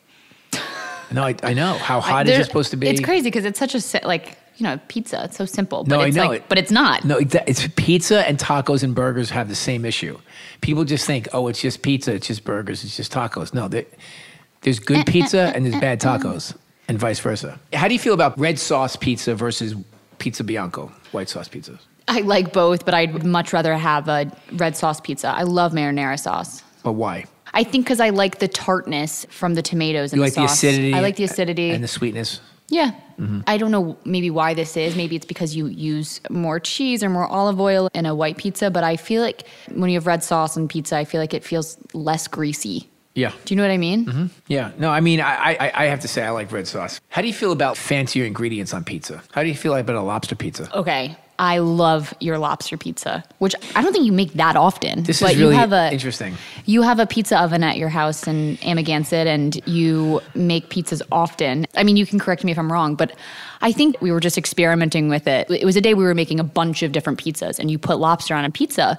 no, 1.13 1.23
I, 1.23 1.37
I 1.43 1.55
know. 1.55 1.75
How 1.75 2.01
hot 2.01 2.27
is 2.29 2.39
it 2.39 2.45
supposed 2.47 2.71
to 2.71 2.77
be? 2.77 2.89
It's 2.89 3.01
crazy 3.01 3.25
because 3.25 3.45
it's 3.45 3.59
such 3.59 3.75
a 3.75 4.07
like 4.07 4.38
you 4.59 4.65
know 4.65 4.79
pizza. 4.89 5.25
It's 5.25 5.37
so 5.37 5.47
simple. 5.47 5.85
But 5.85 5.91
No, 5.97 6.01
I 6.03 6.09
it's 6.09 6.17
know 6.17 6.27
like, 6.29 6.41
it. 6.43 6.49
But 6.49 6.59
it's 6.59 6.71
not. 6.71 7.05
No, 7.05 7.19
it's 7.19 7.67
pizza 7.77 8.27
and 8.29 8.39
tacos 8.39 8.83
and 8.83 8.95
burgers 8.95 9.31
have 9.31 9.49
the 9.49 9.55
same 9.55 9.85
issue. 9.85 10.19
People 10.61 10.85
just 10.85 11.07
think, 11.07 11.29
oh, 11.33 11.49
it's 11.49 11.61
just 11.61 11.83
pizza, 11.83 12.13
it's 12.15 12.27
just 12.27 12.45
burgers, 12.45 12.85
it's 12.85 12.97
just 12.97 13.13
tacos. 13.13 13.55
No, 13.55 13.69
there's 13.69 14.79
good 14.81 14.99
eh, 14.99 15.01
eh, 15.01 15.05
pizza 15.05 15.39
eh, 15.41 15.53
and 15.55 15.65
there's 15.65 15.81
bad 15.81 16.01
tacos, 16.01 16.55
and 16.89 16.99
vice 16.99 17.21
versa. 17.21 17.59
How 17.73 17.89
do 17.89 17.95
you 17.95 18.01
feel 18.01 18.15
about 18.15 18.39
red 18.39 18.59
sauce 18.59 18.97
pizza 18.97 19.35
versus 19.35 19.75
pizza 20.19 20.43
bianco, 20.45 20.93
white 21.13 21.29
sauce 21.29 21.49
pizza? 21.49 21.79
I 22.09 22.21
like 22.23 22.53
both, 22.53 22.85
but 22.85 22.95
I'd 22.95 23.25
much 23.25 23.53
rather 23.53 23.77
have 23.77 24.09
a 24.09 24.31
red 24.53 24.77
sauce 24.77 25.01
pizza. 25.01 25.29
I 25.29 25.43
love 25.43 25.73
marinara 25.73 26.19
sauce. 26.19 26.63
But 26.83 26.93
why? 26.93 27.27
I 27.55 27.65
think 27.65 27.85
because 27.85 28.01
I 28.01 28.11
like 28.11 28.39
the 28.41 28.49
tartness 28.49 29.27
from 29.31 29.55
the 29.55 29.63
tomatoes 29.63 30.13
and 30.13 30.19
You 30.19 30.25
like 30.25 30.35
the 30.35 30.49
sauce. 30.49 30.55
acidity? 30.55 30.95
I 30.95 31.01
like 31.01 31.17
the 31.17 31.25
acidity. 31.25 31.71
and 31.71 31.85
the 31.85 31.89
sweetness. 31.89 32.41
Yeah. 32.69 32.93
Mhm. 33.19 33.43
I 33.47 33.57
don't 33.59 33.71
know 33.73 33.97
maybe 34.05 34.31
why 34.31 34.55
this 34.55 34.77
is. 34.77 34.95
Maybe 34.95 35.17
it's 35.17 35.27
because 35.27 35.57
you 35.57 35.67
use 35.67 36.21
more 36.31 36.61
cheese 36.61 37.03
or 37.03 37.09
more 37.11 37.27
olive 37.27 37.61
oil 37.61 37.89
in 37.95 38.07
a 38.07 38.15
white 38.15 38.37
pizza, 38.37 38.71
but 38.71 38.85
I 38.85 38.97
feel 38.97 39.23
like 39.23 39.43
when 39.75 39.91
you 39.91 39.97
have 39.97 40.07
red 40.07 40.23
sauce 40.23 40.57
on 40.57 40.69
pizza, 40.69 40.97
I 40.97 41.05
feel 41.05 41.21
like 41.21 41.35
it 41.35 41.43
feels 41.45 41.77
less 41.95 42.29
greasy. 42.29 42.89
Yeah. 43.15 43.33
Do 43.45 43.53
you 43.53 43.57
know 43.57 43.65
what 43.65 43.73
I 43.73 43.79
mean? 43.79 44.05
hmm 44.07 44.27
Yeah. 44.47 44.71
No, 44.79 44.91
I 44.91 45.01
mean, 45.01 45.21
I, 45.21 45.57
I 45.59 45.73
I 45.75 45.85
have 45.87 46.01
to 46.01 46.09
say 46.09 46.23
I 46.23 46.31
like 46.31 46.53
red 46.53 46.69
sauce. 46.69 47.01
How 47.09 47.21
do 47.23 47.27
you 47.27 47.35
feel 47.35 47.51
about 47.53 47.77
fancier 47.77 48.25
ingredients 48.25 48.73
on 48.73 48.85
pizza? 48.85 49.23
How 49.33 49.43
do 49.43 49.49
you 49.49 49.57
feel 49.57 49.75
about 49.75 49.97
a 49.97 50.03
lobster 50.03 50.37
pizza? 50.37 50.69
Okay. 50.73 51.17
I 51.41 51.59
love 51.59 52.13
your 52.19 52.37
lobster 52.39 52.77
pizza, 52.77 53.23
which 53.39 53.55
I 53.77 53.83
don't 53.83 53.93
think 53.93 54.05
you 54.05 54.13
make 54.13 54.33
that 54.35 54.57
often. 54.57 55.05
This 55.05 55.21
but 55.21 55.33
is 55.33 55.39
really 55.39 55.55
you 55.55 55.59
have 55.61 55.73
a 55.73 55.93
interesting. 55.93 56.35
you 56.67 56.83
have 56.83 56.99
a 56.99 57.07
pizza 57.07 57.41
oven 57.41 57.63
at 57.63 57.77
your 57.77 57.89
house 57.91 58.27
in 58.27 58.57
Amagansett, 58.59 59.27
and 59.27 59.61
you 59.67 60.21
make 60.35 60.69
pizzas 60.69 61.01
often. 61.13 61.67
I 61.77 61.85
mean, 61.85 61.97
you 61.97 62.07
can 62.07 62.19
correct 62.19 62.43
me 62.43 62.51
if 62.51 62.59
I'm 62.59 62.73
wrong, 62.73 62.97
but 62.97 63.13
I 63.61 63.71
think 63.71 64.01
we 64.01 64.11
were 64.11 64.21
just 64.21 64.37
experimenting 64.37 65.09
with 65.09 65.27
it. 65.29 65.49
It 65.51 65.65
was 65.65 65.77
a 65.77 65.81
day 65.81 65.95
we 65.95 66.03
were 66.05 66.15
making 66.15 66.41
a 66.41 66.45
bunch 66.45 66.83
of 66.83 66.91
different 66.91 67.23
pizzas, 67.23 67.59
and 67.61 67.71
you 67.71 67.79
put 67.79 67.99
lobster 67.99 68.35
on 68.35 68.45
a 68.45 68.51
pizza, 68.51 68.99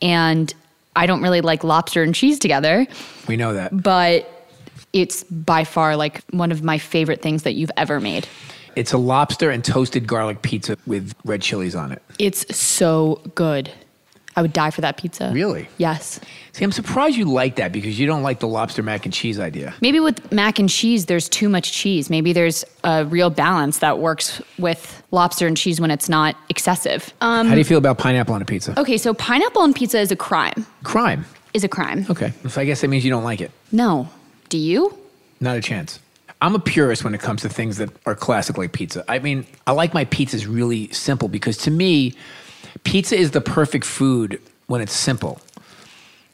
and 0.00 0.54
I 0.94 1.06
don't 1.06 1.22
really 1.22 1.40
like 1.40 1.64
lobster 1.64 2.04
and 2.04 2.14
cheese 2.14 2.38
together, 2.38 2.86
We 3.26 3.36
know 3.36 3.52
that. 3.54 3.82
but 3.82 4.30
it's 4.92 5.24
by 5.24 5.64
far 5.64 5.96
like 5.96 6.22
one 6.30 6.52
of 6.52 6.62
my 6.62 6.78
favorite 6.78 7.20
things 7.20 7.42
that 7.42 7.54
you've 7.54 7.72
ever 7.76 7.98
made. 8.00 8.28
It's 8.76 8.92
a 8.92 8.98
lobster 8.98 9.50
and 9.50 9.64
toasted 9.64 10.06
garlic 10.06 10.42
pizza 10.42 10.76
with 10.86 11.14
red 11.24 11.42
chilies 11.42 11.74
on 11.74 11.92
it. 11.92 12.02
It's 12.18 12.56
so 12.56 13.20
good. 13.34 13.70
I 14.36 14.42
would 14.42 14.52
die 14.52 14.70
for 14.70 14.80
that 14.80 14.96
pizza. 14.96 15.30
Really? 15.32 15.68
Yes. 15.78 16.18
See, 16.52 16.64
I'm 16.64 16.72
surprised 16.72 17.16
you 17.16 17.24
like 17.24 17.54
that 17.56 17.70
because 17.70 18.00
you 18.00 18.06
don't 18.06 18.24
like 18.24 18.40
the 18.40 18.48
lobster 18.48 18.82
mac 18.82 19.04
and 19.04 19.14
cheese 19.14 19.38
idea. 19.38 19.72
Maybe 19.80 20.00
with 20.00 20.32
mac 20.32 20.58
and 20.58 20.68
cheese, 20.68 21.06
there's 21.06 21.28
too 21.28 21.48
much 21.48 21.70
cheese. 21.72 22.10
Maybe 22.10 22.32
there's 22.32 22.64
a 22.82 23.04
real 23.04 23.30
balance 23.30 23.78
that 23.78 24.00
works 24.00 24.42
with 24.58 25.02
lobster 25.12 25.46
and 25.46 25.56
cheese 25.56 25.80
when 25.80 25.92
it's 25.92 26.08
not 26.08 26.36
excessive. 26.48 27.14
Um, 27.20 27.46
How 27.46 27.54
do 27.54 27.58
you 27.58 27.64
feel 27.64 27.78
about 27.78 27.98
pineapple 27.98 28.34
on 28.34 28.42
a 28.42 28.44
pizza? 28.44 28.78
okay, 28.78 28.98
so 28.98 29.14
pineapple 29.14 29.62
on 29.62 29.72
pizza 29.72 30.00
is 30.00 30.10
a 30.10 30.16
crime. 30.16 30.66
Crime. 30.82 31.24
Is 31.52 31.62
a 31.62 31.68
crime. 31.68 32.04
Okay. 32.10 32.32
So 32.48 32.60
I 32.60 32.64
guess 32.64 32.80
that 32.80 32.88
means 32.88 33.04
you 33.04 33.10
don't 33.12 33.22
like 33.22 33.40
it. 33.40 33.52
No. 33.70 34.08
Do 34.48 34.58
you? 34.58 34.98
Not 35.40 35.56
a 35.56 35.60
chance. 35.60 36.00
I'm 36.40 36.54
a 36.54 36.58
purist 36.58 37.04
when 37.04 37.14
it 37.14 37.20
comes 37.20 37.42
to 37.42 37.48
things 37.48 37.78
that 37.78 37.90
are 38.06 38.14
classic 38.14 38.58
like 38.58 38.72
pizza. 38.72 39.04
I 39.08 39.18
mean, 39.18 39.46
I 39.66 39.72
like 39.72 39.94
my 39.94 40.04
pizzas 40.04 40.46
really 40.48 40.88
simple 40.92 41.28
because 41.28 41.56
to 41.58 41.70
me, 41.70 42.14
pizza 42.84 43.16
is 43.16 43.30
the 43.30 43.40
perfect 43.40 43.84
food 43.84 44.40
when 44.66 44.80
it's 44.80 44.92
simple. 44.92 45.40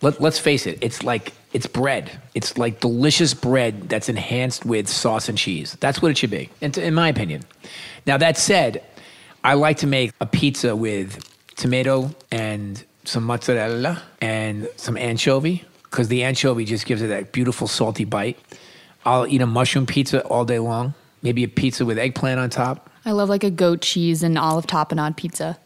Let, 0.03 0.21
let's 0.21 0.39
face 0.39 0.67
it, 0.67 0.79
it's 0.81 1.03
like 1.03 1.33
it's 1.53 1.67
bread. 1.67 2.21
It's 2.35 2.57
like 2.57 2.81
delicious 2.81 3.35
bread 3.35 3.89
that's 3.89 4.09
enhanced 4.09 4.65
with 4.65 4.89
sauce 4.89 5.29
and 5.29 5.37
cheese. 5.37 5.77
That's 5.81 6.01
what 6.01 6.11
it 6.11 6.19
should 6.19 6.31
be, 6.31 6.49
in, 6.61 6.73
in 6.79 6.95
my 6.95 7.09
opinion. 7.09 7.43
Now, 8.07 8.17
that 8.17 8.39
said, 8.39 8.83
I 9.45 9.55
like 9.55 9.79
to 9.79 9.87
make 9.87 10.13
a 10.21 10.27
pizza 10.27 10.77
with 10.77 11.25
tomato 11.57 12.15
and 12.31 12.83
some 13.05 13.25
mozzarella 13.25 14.03
and 14.21 14.69
some 14.77 14.97
anchovy 14.97 15.65
because 15.85 16.09
the 16.09 16.23
anchovy 16.23 16.65
just 16.65 16.87
gives 16.87 17.03
it 17.03 17.09
that 17.09 17.33
beautiful 17.33 17.67
salty 17.67 18.05
bite. 18.05 18.39
I'll 19.05 19.27
eat 19.27 19.41
a 19.41 19.47
mushroom 19.47 19.87
pizza 19.87 20.23
all 20.27 20.45
day 20.45 20.59
long, 20.59 20.95
maybe 21.23 21.45
a 21.45 21.49
pizza 21.49 21.85
with 21.85 21.99
eggplant 21.99 22.39
on 22.41 22.51
top. 22.51 22.91
I 23.05 23.13
love 23.13 23.29
like 23.29 23.45
a 23.45 23.51
goat 23.51 23.81
cheese 23.81 24.23
and 24.23 24.37
olive 24.39 24.67
tapenade 24.67 25.17
pizza. 25.17 25.59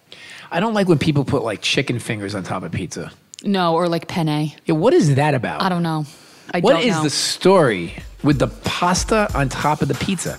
I 0.51 0.61
don't 0.61 0.75
like 0.75 0.89
when 0.89 0.99
people 0.99 1.25
put 1.25 1.43
like 1.43 1.61
chicken 1.63 1.99
fingers 1.99 2.35
on 2.35 2.45
top 2.45 2.63
of 2.63 2.71
pizza. 2.73 3.11
No, 3.43 3.75
or 3.75 3.89
like 3.89 4.07
penne. 4.09 4.53
Yeah, 4.67 4.75
what 4.75 4.95
is 4.95 5.17
that 5.17 5.35
about? 5.35 5.63
I 5.63 5.69
don't 5.69 5.83
know. 5.83 6.07
I 6.53 6.61
What 6.61 6.75
don't 6.75 6.83
is 6.83 6.95
know. 6.95 7.03
the 7.03 7.11
story 7.11 7.95
with 8.23 8.39
the 8.39 8.47
pasta 8.49 9.29
on 9.37 9.49
top 9.49 9.83
of 9.83 9.89
the 9.89 9.95
pizza? 9.95 10.39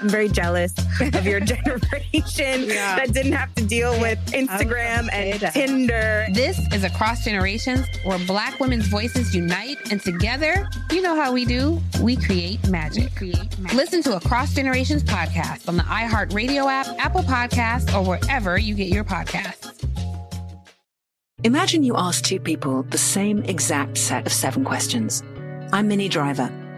I'm 0.00 0.08
very 0.08 0.28
jealous 0.28 0.74
of 1.00 1.26
your 1.26 1.40
generation 1.54 2.68
that 2.68 3.12
didn't 3.12 3.32
have 3.32 3.52
to 3.56 3.64
deal 3.64 3.98
with 4.00 4.18
Instagram 4.26 5.08
and 5.12 5.40
Tinder. 5.52 6.26
This 6.32 6.60
is 6.72 6.84
Across 6.84 7.24
Generations, 7.24 7.86
where 8.04 8.18
Black 8.26 8.60
women's 8.60 8.86
voices 8.86 9.34
unite, 9.34 9.90
and 9.90 10.00
together, 10.00 10.68
you 10.92 11.02
know 11.02 11.16
how 11.16 11.32
we 11.32 11.44
do, 11.44 11.80
we 12.00 12.14
create 12.16 12.68
magic. 12.68 13.10
Listen 13.74 14.02
to 14.04 14.16
Across 14.16 14.54
Generations 14.54 15.02
podcast 15.02 15.68
on 15.68 15.76
the 15.76 15.82
iHeartRadio 15.82 16.70
app, 16.70 16.86
Apple 16.98 17.22
Podcasts, 17.22 17.92
or 17.92 18.06
wherever 18.06 18.56
you 18.56 18.74
get 18.74 18.88
your 18.88 19.04
podcasts. 19.04 19.74
Imagine 21.44 21.82
you 21.82 21.96
ask 21.96 22.24
two 22.24 22.40
people 22.40 22.84
the 22.84 22.98
same 22.98 23.42
exact 23.44 23.96
set 23.98 24.26
of 24.26 24.32
seven 24.32 24.64
questions. 24.64 25.22
I'm 25.72 25.88
Minnie 25.88 26.08
Driver, 26.08 26.50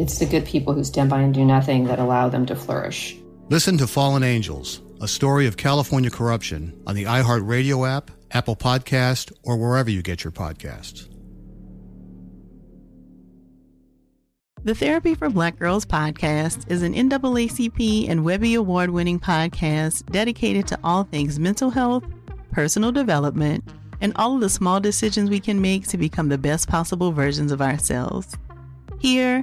It's 0.00 0.18
the 0.18 0.24
good 0.24 0.46
people 0.46 0.72
who 0.72 0.82
stand 0.82 1.10
by 1.10 1.20
and 1.20 1.34
do 1.34 1.44
nothing 1.44 1.84
that 1.84 1.98
allow 1.98 2.30
them 2.30 2.46
to 2.46 2.56
flourish. 2.56 3.18
Listen 3.50 3.76
to 3.76 3.86
Fallen 3.86 4.22
Angels, 4.22 4.80
a 5.02 5.06
story 5.06 5.46
of 5.46 5.58
California 5.58 6.08
corruption 6.08 6.82
on 6.86 6.94
the 6.94 7.04
iHeartRadio 7.04 7.86
app, 7.86 8.10
Apple 8.30 8.56
Podcast, 8.56 9.30
or 9.42 9.58
wherever 9.58 9.90
you 9.90 10.00
get 10.00 10.24
your 10.24 10.30
podcasts. 10.30 11.06
The 14.64 14.74
Therapy 14.74 15.14
for 15.14 15.28
Black 15.28 15.58
Girls 15.58 15.84
podcast 15.84 16.70
is 16.70 16.80
an 16.80 16.94
NAACP 16.94 18.08
and 18.08 18.24
Webby 18.24 18.54
Award 18.54 18.88
winning 18.88 19.20
podcast 19.20 20.10
dedicated 20.10 20.66
to 20.68 20.78
all 20.82 21.04
things 21.04 21.38
mental 21.38 21.68
health, 21.68 22.04
personal 22.52 22.90
development, 22.90 23.62
and 24.00 24.14
all 24.16 24.36
of 24.36 24.40
the 24.40 24.48
small 24.48 24.80
decisions 24.80 25.28
we 25.28 25.40
can 25.40 25.60
make 25.60 25.86
to 25.88 25.98
become 25.98 26.30
the 26.30 26.38
best 26.38 26.68
possible 26.68 27.12
versions 27.12 27.52
of 27.52 27.60
ourselves. 27.60 28.34
Here, 28.98 29.42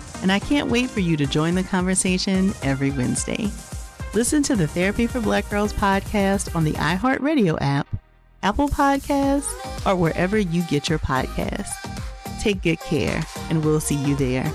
and 0.21 0.31
I 0.31 0.39
can't 0.39 0.69
wait 0.69 0.89
for 0.89 0.99
you 0.99 1.17
to 1.17 1.25
join 1.25 1.55
the 1.55 1.63
conversation 1.63 2.53
every 2.63 2.91
Wednesday. 2.91 3.49
Listen 4.13 4.43
to 4.43 4.55
the 4.55 4.67
Therapy 4.67 5.07
for 5.07 5.21
Black 5.21 5.49
Girls 5.49 5.73
podcast 5.73 6.55
on 6.55 6.63
the 6.63 6.73
iHeartRadio 6.73 7.57
app, 7.61 7.87
Apple 8.43 8.67
Podcasts, 8.67 9.51
or 9.85 9.95
wherever 9.95 10.37
you 10.37 10.63
get 10.63 10.89
your 10.89 10.99
podcasts. 10.99 11.71
Take 12.41 12.61
good 12.61 12.79
care, 12.79 13.23
and 13.49 13.63
we'll 13.63 13.79
see 13.79 13.95
you 13.95 14.15
there. 14.15 14.51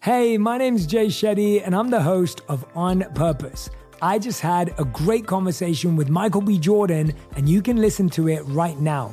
Hey, 0.00 0.36
my 0.36 0.58
name's 0.58 0.86
Jay 0.86 1.06
Shetty, 1.06 1.64
and 1.64 1.76
I'm 1.76 1.90
the 1.90 2.02
host 2.02 2.40
of 2.48 2.64
On 2.74 3.02
Purpose. 3.14 3.70
I 4.00 4.18
just 4.18 4.40
had 4.40 4.74
a 4.78 4.84
great 4.84 5.26
conversation 5.26 5.94
with 5.94 6.08
Michael 6.08 6.40
B. 6.40 6.58
Jordan, 6.58 7.12
and 7.36 7.48
you 7.48 7.62
can 7.62 7.76
listen 7.76 8.08
to 8.10 8.28
it 8.28 8.40
right 8.46 8.78
now. 8.80 9.12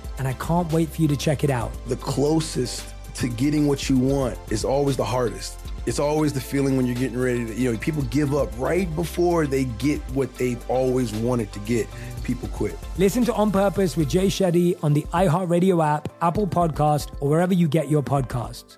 and 0.17 0.27
I 0.27 0.33
can't 0.33 0.71
wait 0.71 0.89
for 0.89 1.01
you 1.01 1.07
to 1.07 1.17
check 1.17 1.43
it 1.43 1.49
out. 1.49 1.71
The 1.87 1.95
closest 1.97 2.93
to 3.15 3.27
getting 3.27 3.67
what 3.67 3.89
you 3.89 3.97
want 3.97 4.37
is 4.49 4.63
always 4.63 4.97
the 4.97 5.05
hardest. 5.05 5.59
It's 5.85 5.99
always 5.99 6.31
the 6.31 6.41
feeling 6.41 6.77
when 6.77 6.85
you're 6.85 6.95
getting 6.95 7.19
ready 7.19 7.45
to, 7.45 7.53
you 7.53 7.71
know, 7.71 7.77
people 7.77 8.03
give 8.03 8.35
up 8.35 8.49
right 8.57 8.93
before 8.95 9.47
they 9.47 9.65
get 9.65 9.99
what 10.11 10.33
they've 10.37 10.63
always 10.69 11.11
wanted 11.11 11.51
to 11.53 11.59
get. 11.61 11.87
People 12.23 12.47
quit. 12.49 12.77
Listen 12.97 13.25
to 13.25 13.33
On 13.33 13.51
Purpose 13.51 13.97
with 13.97 14.07
Jay 14.07 14.27
Shetty 14.27 14.77
on 14.83 14.93
the 14.93 15.01
iHeartRadio 15.13 15.83
app, 15.83 16.07
Apple 16.21 16.45
Podcast, 16.45 17.11
or 17.19 17.29
wherever 17.29 17.53
you 17.53 17.67
get 17.67 17.89
your 17.89 18.03
podcasts. 18.03 18.77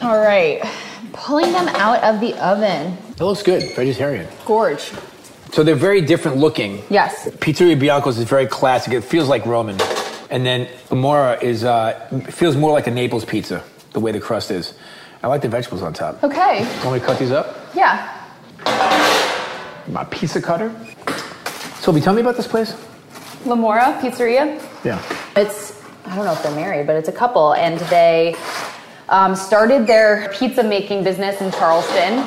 All 0.00 0.18
right, 0.18 0.60
pulling 1.28 1.52
them 1.52 1.68
out 1.68 2.02
of 2.02 2.20
the 2.20 2.32
oven. 2.42 2.96
It 3.10 3.20
looks 3.20 3.42
good, 3.42 3.62
vegetarian. 3.76 4.26
Gorge. 4.46 4.90
So 5.52 5.62
they're 5.62 5.74
very 5.74 6.00
different 6.00 6.38
looking. 6.38 6.82
Yes. 6.88 7.28
Pizzeria 7.32 7.78
Bianco's 7.78 8.16
is 8.16 8.24
very 8.24 8.46
classic. 8.46 8.94
It 8.94 9.02
feels 9.02 9.28
like 9.28 9.44
Roman. 9.44 9.78
And 10.30 10.46
then 10.46 10.68
Amora 10.88 11.42
is 11.42 11.64
uh, 11.64 11.92
feels 12.30 12.56
more 12.56 12.72
like 12.72 12.86
a 12.86 12.90
Naples 12.90 13.26
pizza, 13.26 13.62
the 13.92 14.00
way 14.00 14.10
the 14.10 14.20
crust 14.20 14.50
is. 14.50 14.72
I 15.22 15.26
like 15.26 15.42
the 15.42 15.50
vegetables 15.50 15.82
on 15.82 15.92
top. 15.92 16.24
Okay. 16.24 16.64
Want 16.82 16.94
me 16.94 17.00
to 17.00 17.04
cut 17.04 17.18
these 17.18 17.30
up? 17.30 17.74
Yeah. 17.74 18.08
My 19.86 20.04
pizza 20.10 20.40
cutter. 20.40 20.74
Sophie, 21.80 22.00
tell 22.00 22.14
me 22.14 22.22
about 22.22 22.38
this 22.38 22.46
place. 22.46 22.74
Lamora 23.44 23.98
Pizzeria. 24.00 24.62
Yeah. 24.82 25.02
It's 25.36 25.78
I 26.06 26.16
don't 26.16 26.24
know 26.24 26.32
if 26.32 26.42
they're 26.42 26.56
married, 26.56 26.86
but 26.86 26.96
it's 26.96 27.08
a 27.08 27.12
couple, 27.12 27.52
and 27.52 27.78
they 27.90 28.34
um, 29.08 29.34
started 29.34 29.86
their 29.86 30.28
pizza 30.32 30.62
making 30.62 31.04
business 31.04 31.40
in 31.40 31.50
Charleston. 31.52 32.26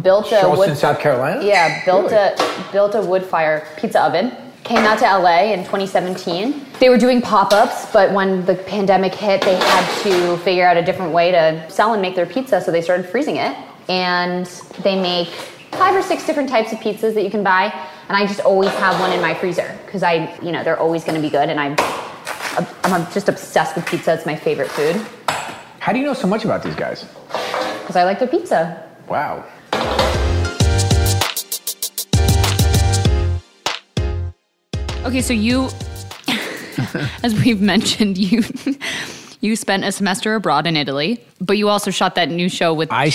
Built 0.00 0.26
a 0.28 0.30
Charleston, 0.40 0.70
wood, 0.70 0.78
South 0.78 0.98
Carolina? 0.98 1.44
Yeah, 1.44 1.84
built 1.84 2.10
Really? 2.10 2.16
a 2.16 2.72
built 2.72 2.94
a 2.94 3.02
wood 3.02 3.24
fire 3.24 3.66
pizza 3.76 4.02
oven. 4.02 4.34
Came 4.64 4.78
out 4.78 4.98
to 5.00 5.04
LA 5.04 5.52
in 5.52 5.58
2017. 5.64 6.64
They 6.78 6.88
were 6.88 6.96
doing 6.96 7.20
pop-ups, 7.20 7.92
but 7.92 8.12
when 8.12 8.44
the 8.46 8.54
pandemic 8.54 9.12
hit, 9.12 9.42
they 9.42 9.56
had 9.56 10.02
to 10.04 10.36
figure 10.38 10.64
out 10.66 10.76
a 10.76 10.82
different 10.82 11.12
way 11.12 11.32
to 11.32 11.68
sell 11.68 11.92
and 11.92 12.00
make 12.00 12.14
their 12.14 12.26
pizza, 12.26 12.60
so 12.60 12.70
they 12.70 12.80
started 12.80 13.04
freezing 13.04 13.36
it. 13.36 13.56
And 13.88 14.46
they 14.82 14.98
make 14.98 15.28
five 15.72 15.94
or 15.96 16.02
six 16.02 16.24
different 16.24 16.48
types 16.48 16.72
of 16.72 16.78
pizzas 16.78 17.12
that 17.14 17.24
you 17.24 17.30
can 17.30 17.42
buy, 17.42 17.64
and 18.08 18.16
I 18.16 18.24
just 18.24 18.40
always 18.40 18.70
have 18.74 18.98
one 19.00 19.12
in 19.12 19.20
my 19.20 19.34
freezer 19.34 19.76
because 19.84 20.02
I, 20.02 20.38
you 20.40 20.52
know, 20.52 20.62
they're 20.62 20.78
always 20.78 21.02
going 21.04 21.16
to 21.16 21.20
be 21.22 21.30
good, 21.30 21.50
and 21.50 21.58
I'm 21.60 21.76
I'm 22.84 23.10
just 23.12 23.28
obsessed 23.28 23.74
with 23.76 23.84
pizza. 23.84 24.14
It's 24.14 24.26
my 24.26 24.36
favorite 24.36 24.70
food 24.70 25.04
How 25.82 25.92
do 25.92 25.98
you 25.98 26.04
know 26.04 26.14
so 26.14 26.28
much 26.28 26.44
about 26.44 26.62
these 26.62 26.76
guys? 26.76 27.04
because 27.80 27.96
I 27.96 28.04
like 28.04 28.20
their 28.20 28.28
pizza. 28.28 28.88
Wow. 29.08 29.44
Okay, 35.04 35.20
so 35.20 35.32
you, 35.32 35.70
as 37.24 37.34
we've 37.44 37.60
mentioned, 37.60 38.16
you 38.16 38.44
you 39.40 39.56
spent 39.56 39.82
a 39.82 39.90
semester 39.90 40.36
abroad 40.36 40.68
in 40.68 40.76
Italy, 40.76 41.20
but 41.40 41.58
you 41.58 41.68
also 41.68 41.90
shot 41.90 42.14
that 42.14 42.30
new 42.30 42.48
show 42.48 42.72
with. 42.72 42.88
I, 42.92 43.10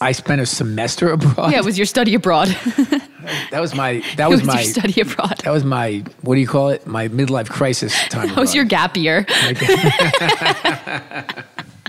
I 0.00 0.10
spent 0.10 0.40
a 0.40 0.46
semester 0.46 1.12
abroad. 1.12 1.52
yeah, 1.52 1.58
it 1.58 1.64
was 1.64 1.78
your 1.78 1.86
study 1.86 2.16
abroad. 2.16 2.48
That 3.52 3.60
was 3.60 3.74
my 3.74 4.02
that 4.16 4.26
It 4.26 4.30
was, 4.30 4.40
was 4.40 4.48
my 4.48 4.54
your 4.62 4.72
study 4.72 5.00
abroad. 5.02 5.38
That 5.44 5.50
was 5.52 5.62
my 5.62 6.02
what 6.22 6.34
do 6.34 6.40
you 6.40 6.46
call 6.48 6.70
it? 6.70 6.86
My 6.86 7.06
midlife 7.08 7.50
crisis 7.50 7.92
time. 8.08 8.28
that 8.28 8.38
was 8.38 8.54
your 8.54 8.64
gap 8.64 8.96
year. 8.96 9.26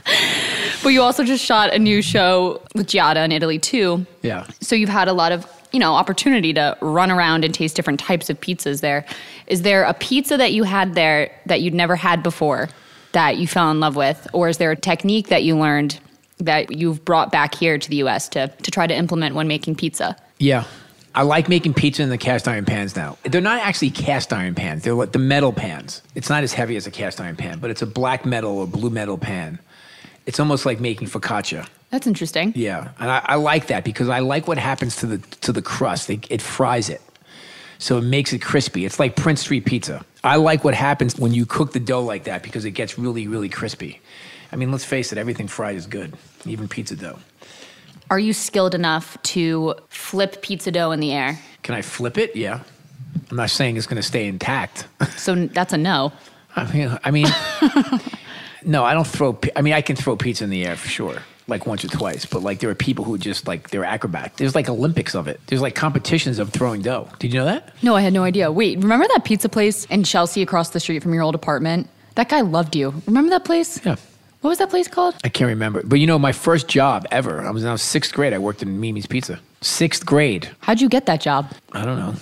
but 0.83 0.89
you 0.89 1.01
also 1.01 1.23
just 1.23 1.43
shot 1.43 1.73
a 1.73 1.79
new 1.79 2.01
show 2.01 2.61
with 2.75 2.87
Giada 2.87 3.23
in 3.23 3.31
Italy 3.31 3.59
too. 3.59 4.05
Yeah. 4.21 4.45
So 4.59 4.75
you've 4.75 4.89
had 4.89 5.07
a 5.07 5.13
lot 5.13 5.31
of 5.31 5.47
you 5.71 5.79
know 5.79 5.93
opportunity 5.93 6.53
to 6.53 6.77
run 6.81 7.11
around 7.11 7.45
and 7.45 7.53
taste 7.53 7.75
different 7.75 7.99
types 7.99 8.29
of 8.29 8.39
pizzas 8.41 8.81
there. 8.81 9.05
Is 9.47 9.61
there 9.61 9.83
a 9.83 9.93
pizza 9.93 10.37
that 10.37 10.53
you 10.53 10.63
had 10.63 10.95
there 10.95 11.31
that 11.45 11.61
you'd 11.61 11.73
never 11.73 11.95
had 11.95 12.23
before 12.23 12.69
that 13.13 13.37
you 13.37 13.47
fell 13.47 13.69
in 13.71 13.79
love 13.79 13.95
with, 13.95 14.27
or 14.33 14.47
is 14.49 14.57
there 14.57 14.71
a 14.71 14.75
technique 14.75 15.27
that 15.27 15.43
you 15.43 15.57
learned 15.57 15.99
that 16.37 16.75
you've 16.75 17.03
brought 17.05 17.31
back 17.31 17.53
here 17.55 17.77
to 17.77 17.89
the 17.89 17.97
U.S. 17.97 18.29
to 18.29 18.47
to 18.47 18.71
try 18.71 18.87
to 18.87 18.95
implement 18.95 19.35
when 19.35 19.47
making 19.47 19.75
pizza? 19.75 20.15
Yeah. 20.39 20.65
I 21.13 21.23
like 21.23 21.49
making 21.49 21.73
pizza 21.73 22.03
in 22.03 22.09
the 22.09 22.17
cast 22.17 22.47
iron 22.47 22.63
pans 22.63 22.95
now. 22.95 23.17
They're 23.23 23.41
not 23.41 23.59
actually 23.59 23.89
cast 23.89 24.31
iron 24.31 24.55
pans. 24.55 24.83
They're 24.83 24.93
like 24.93 25.11
the 25.11 25.19
metal 25.19 25.51
pans. 25.51 26.01
It's 26.15 26.29
not 26.29 26.43
as 26.43 26.53
heavy 26.53 26.77
as 26.77 26.87
a 26.87 26.91
cast 26.91 27.19
iron 27.19 27.35
pan, 27.35 27.59
but 27.59 27.69
it's 27.69 27.81
a 27.81 27.85
black 27.85 28.25
metal 28.25 28.59
or 28.59 28.67
blue 28.67 28.89
metal 28.89 29.17
pan. 29.17 29.59
It's 30.25 30.39
almost 30.39 30.65
like 30.65 30.79
making 30.79 31.07
focaccia. 31.07 31.67
That's 31.89 32.07
interesting. 32.07 32.53
Yeah, 32.55 32.91
and 32.99 33.11
I, 33.11 33.21
I 33.25 33.35
like 33.35 33.67
that 33.67 33.83
because 33.83 34.07
I 34.07 34.19
like 34.19 34.47
what 34.47 34.57
happens 34.57 34.95
to 34.97 35.05
the 35.05 35.17
to 35.41 35.51
the 35.51 35.61
crust. 35.61 36.09
It, 36.09 36.25
it 36.29 36.41
fries 36.41 36.89
it, 36.89 37.01
so 37.79 37.97
it 37.97 38.03
makes 38.03 38.31
it 38.33 38.39
crispy. 38.39 38.85
It's 38.85 38.99
like 38.99 39.15
Prince 39.15 39.41
Street 39.41 39.65
pizza. 39.65 40.05
I 40.23 40.37
like 40.37 40.63
what 40.63 40.73
happens 40.73 41.17
when 41.17 41.33
you 41.33 41.45
cook 41.45 41.73
the 41.73 41.79
dough 41.79 42.03
like 42.03 42.25
that 42.25 42.43
because 42.43 42.65
it 42.65 42.71
gets 42.71 42.97
really 42.97 43.27
really 43.27 43.49
crispy. 43.49 43.99
I 44.51 44.55
mean, 44.55 44.71
let's 44.71 44.85
face 44.85 45.11
it, 45.11 45.17
everything 45.17 45.47
fried 45.47 45.75
is 45.75 45.87
good, 45.87 46.13
even 46.45 46.67
pizza 46.67 46.95
dough. 46.95 47.19
Are 48.09 48.19
you 48.19 48.33
skilled 48.33 48.75
enough 48.75 49.21
to 49.23 49.75
flip 49.87 50.41
pizza 50.41 50.71
dough 50.71 50.91
in 50.91 50.99
the 50.99 51.13
air? 51.13 51.39
Can 51.63 51.75
I 51.75 51.81
flip 51.81 52.17
it? 52.17 52.35
Yeah. 52.35 52.59
I'm 53.29 53.37
not 53.37 53.49
saying 53.49 53.77
it's 53.77 53.87
going 53.87 54.01
to 54.01 54.07
stay 54.07 54.27
intact. 54.27 54.87
So 55.15 55.47
that's 55.47 55.71
a 55.71 55.77
no. 55.77 56.11
I 56.57 56.73
mean, 56.73 56.99
I 57.05 57.11
mean, 57.11 57.27
no, 58.63 58.83
I 58.83 58.93
don't 58.93 59.07
throw. 59.07 59.37
I 59.55 59.61
mean, 59.61 59.73
I 59.73 59.81
can 59.81 59.95
throw 59.95 60.15
pizza 60.15 60.43
in 60.43 60.49
the 60.49 60.65
air 60.65 60.75
for 60.75 60.87
sure, 60.87 61.21
like 61.47 61.65
once 61.65 61.83
or 61.83 61.87
twice. 61.87 62.25
But 62.25 62.43
like, 62.43 62.59
there 62.59 62.69
are 62.69 62.75
people 62.75 63.05
who 63.05 63.17
just 63.17 63.47
like 63.47 63.69
they're 63.69 63.85
acrobat. 63.85 64.33
There's 64.37 64.55
like 64.55 64.69
Olympics 64.69 65.15
of 65.15 65.27
it. 65.27 65.39
There's 65.47 65.61
like 65.61 65.75
competitions 65.75 66.39
of 66.39 66.49
throwing 66.49 66.81
dough. 66.81 67.09
Did 67.19 67.33
you 67.33 67.39
know 67.39 67.45
that? 67.45 67.73
No, 67.81 67.95
I 67.95 68.01
had 68.01 68.13
no 68.13 68.23
idea. 68.23 68.51
Wait, 68.51 68.77
remember 68.79 69.07
that 69.13 69.23
pizza 69.25 69.49
place 69.49 69.85
in 69.85 70.03
Chelsea 70.03 70.41
across 70.41 70.69
the 70.69 70.79
street 70.79 71.01
from 71.03 71.13
your 71.13 71.23
old 71.23 71.35
apartment 71.35 71.87
That 72.15 72.29
guy 72.29 72.41
loved 72.41 72.75
you. 72.75 72.93
Remember 73.07 73.29
that 73.31 73.45
place? 73.45 73.79
Yeah. 73.85 73.95
What 74.41 74.49
was 74.49 74.57
that 74.57 74.71
place 74.71 74.87
called? 74.87 75.15
I 75.23 75.29
can't 75.29 75.49
remember. 75.49 75.83
But 75.83 75.99
you 75.99 76.07
know, 76.07 76.17
my 76.17 76.31
first 76.31 76.67
job 76.67 77.05
ever, 77.11 77.41
I 77.41 77.51
was 77.51 77.63
in 77.63 77.77
sixth 77.77 78.11
grade. 78.13 78.33
I 78.33 78.39
worked 78.39 78.63
in 78.63 78.79
Mimi's 78.81 79.05
Pizza. 79.05 79.39
Sixth 79.61 80.03
grade. 80.03 80.49
How'd 80.61 80.81
you 80.81 80.89
get 80.89 81.05
that 81.05 81.21
job? 81.21 81.53
I 81.73 81.85
don't 81.85 81.99
know. 81.99 82.15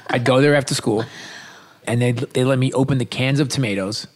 I'd 0.10 0.24
go 0.24 0.40
there 0.40 0.54
after 0.54 0.74
school, 0.74 1.04
and 1.88 2.00
they 2.00 2.12
they 2.12 2.44
let 2.44 2.58
me 2.60 2.72
open 2.72 2.98
the 2.98 3.04
cans 3.04 3.40
of 3.40 3.48
tomatoes 3.48 4.06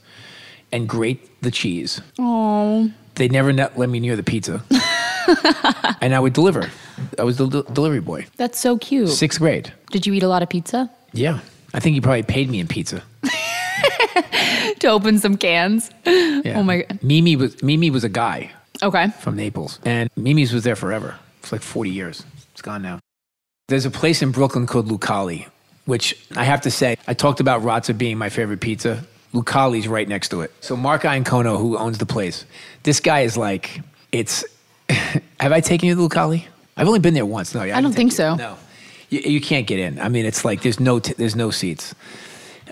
and 0.72 0.88
grate 0.88 1.40
the 1.42 1.50
cheese. 1.50 2.00
Oh. 2.18 2.90
They 3.16 3.28
never 3.28 3.52
let 3.52 3.88
me 3.88 4.00
near 4.00 4.16
the 4.16 4.24
pizza, 4.24 4.62
and 6.00 6.14
I 6.14 6.18
would 6.18 6.32
deliver. 6.32 6.68
I 7.16 7.22
was 7.22 7.36
the 7.38 7.46
del- 7.46 7.62
delivery 7.62 8.00
boy. 8.00 8.26
That's 8.36 8.58
so 8.58 8.76
cute. 8.76 9.08
Sixth 9.08 9.38
grade. 9.38 9.72
Did 9.92 10.04
you 10.06 10.12
eat 10.14 10.24
a 10.24 10.28
lot 10.28 10.42
of 10.42 10.48
pizza? 10.48 10.90
Yeah, 11.12 11.38
I 11.72 11.78
think 11.80 11.94
he 11.94 12.00
probably 12.00 12.24
paid 12.24 12.50
me 12.50 12.58
in 12.58 12.66
pizza. 12.66 13.04
to 14.80 14.88
open 14.88 15.18
some 15.18 15.36
cans. 15.36 15.90
Yeah. 16.04 16.54
Oh 16.58 16.62
my 16.64 16.82
god. 16.82 17.02
Mimi 17.02 17.36
was 17.36 17.62
Mimi 17.62 17.90
was 17.90 18.04
a 18.04 18.08
guy 18.08 18.50
Okay. 18.82 19.08
from 19.20 19.36
Naples, 19.36 19.78
and 19.84 20.10
Mimi's 20.16 20.52
was 20.52 20.64
there 20.64 20.76
forever. 20.76 21.16
It's 21.40 21.52
like 21.52 21.62
forty 21.62 21.90
years. 21.90 22.24
It's 22.52 22.62
gone 22.62 22.82
now. 22.82 22.98
There's 23.68 23.86
a 23.86 23.90
place 23.90 24.22
in 24.22 24.30
Brooklyn 24.32 24.66
called 24.66 24.88
Lucali, 24.88 25.46
which 25.86 26.16
I 26.36 26.44
have 26.44 26.60
to 26.62 26.70
say, 26.70 26.96
I 27.06 27.14
talked 27.14 27.40
about 27.40 27.62
Razza 27.62 27.96
being 27.96 28.18
my 28.18 28.28
favorite 28.28 28.60
pizza. 28.60 29.04
Lucali's 29.34 29.88
right 29.88 30.08
next 30.08 30.28
to 30.28 30.40
it. 30.42 30.52
So 30.60 30.76
Mark 30.76 31.02
Iacono, 31.02 31.58
who 31.58 31.76
owns 31.76 31.98
the 31.98 32.06
place, 32.06 32.46
this 32.84 33.00
guy 33.00 33.20
is 33.20 33.36
like, 33.36 33.80
it's. 34.12 34.44
have 34.88 35.52
I 35.52 35.60
taken 35.60 35.88
you 35.88 35.94
to 35.96 36.08
Lucali? 36.08 36.44
I've 36.76 36.86
only 36.86 37.00
been 37.00 37.14
there 37.14 37.26
once. 37.26 37.54
No, 37.54 37.62
I 37.62 37.80
don't 37.80 37.92
think 37.92 38.12
so. 38.12 38.34
No, 38.34 38.56
you, 39.10 39.20
you 39.20 39.40
can't 39.40 39.66
get 39.66 39.78
in. 39.78 40.00
I 40.00 40.08
mean, 40.08 40.24
it's 40.24 40.44
like 40.44 40.62
there's 40.62 40.80
no 40.80 40.98
t- 40.98 41.14
there's 41.16 41.36
no 41.36 41.50
seats, 41.50 41.94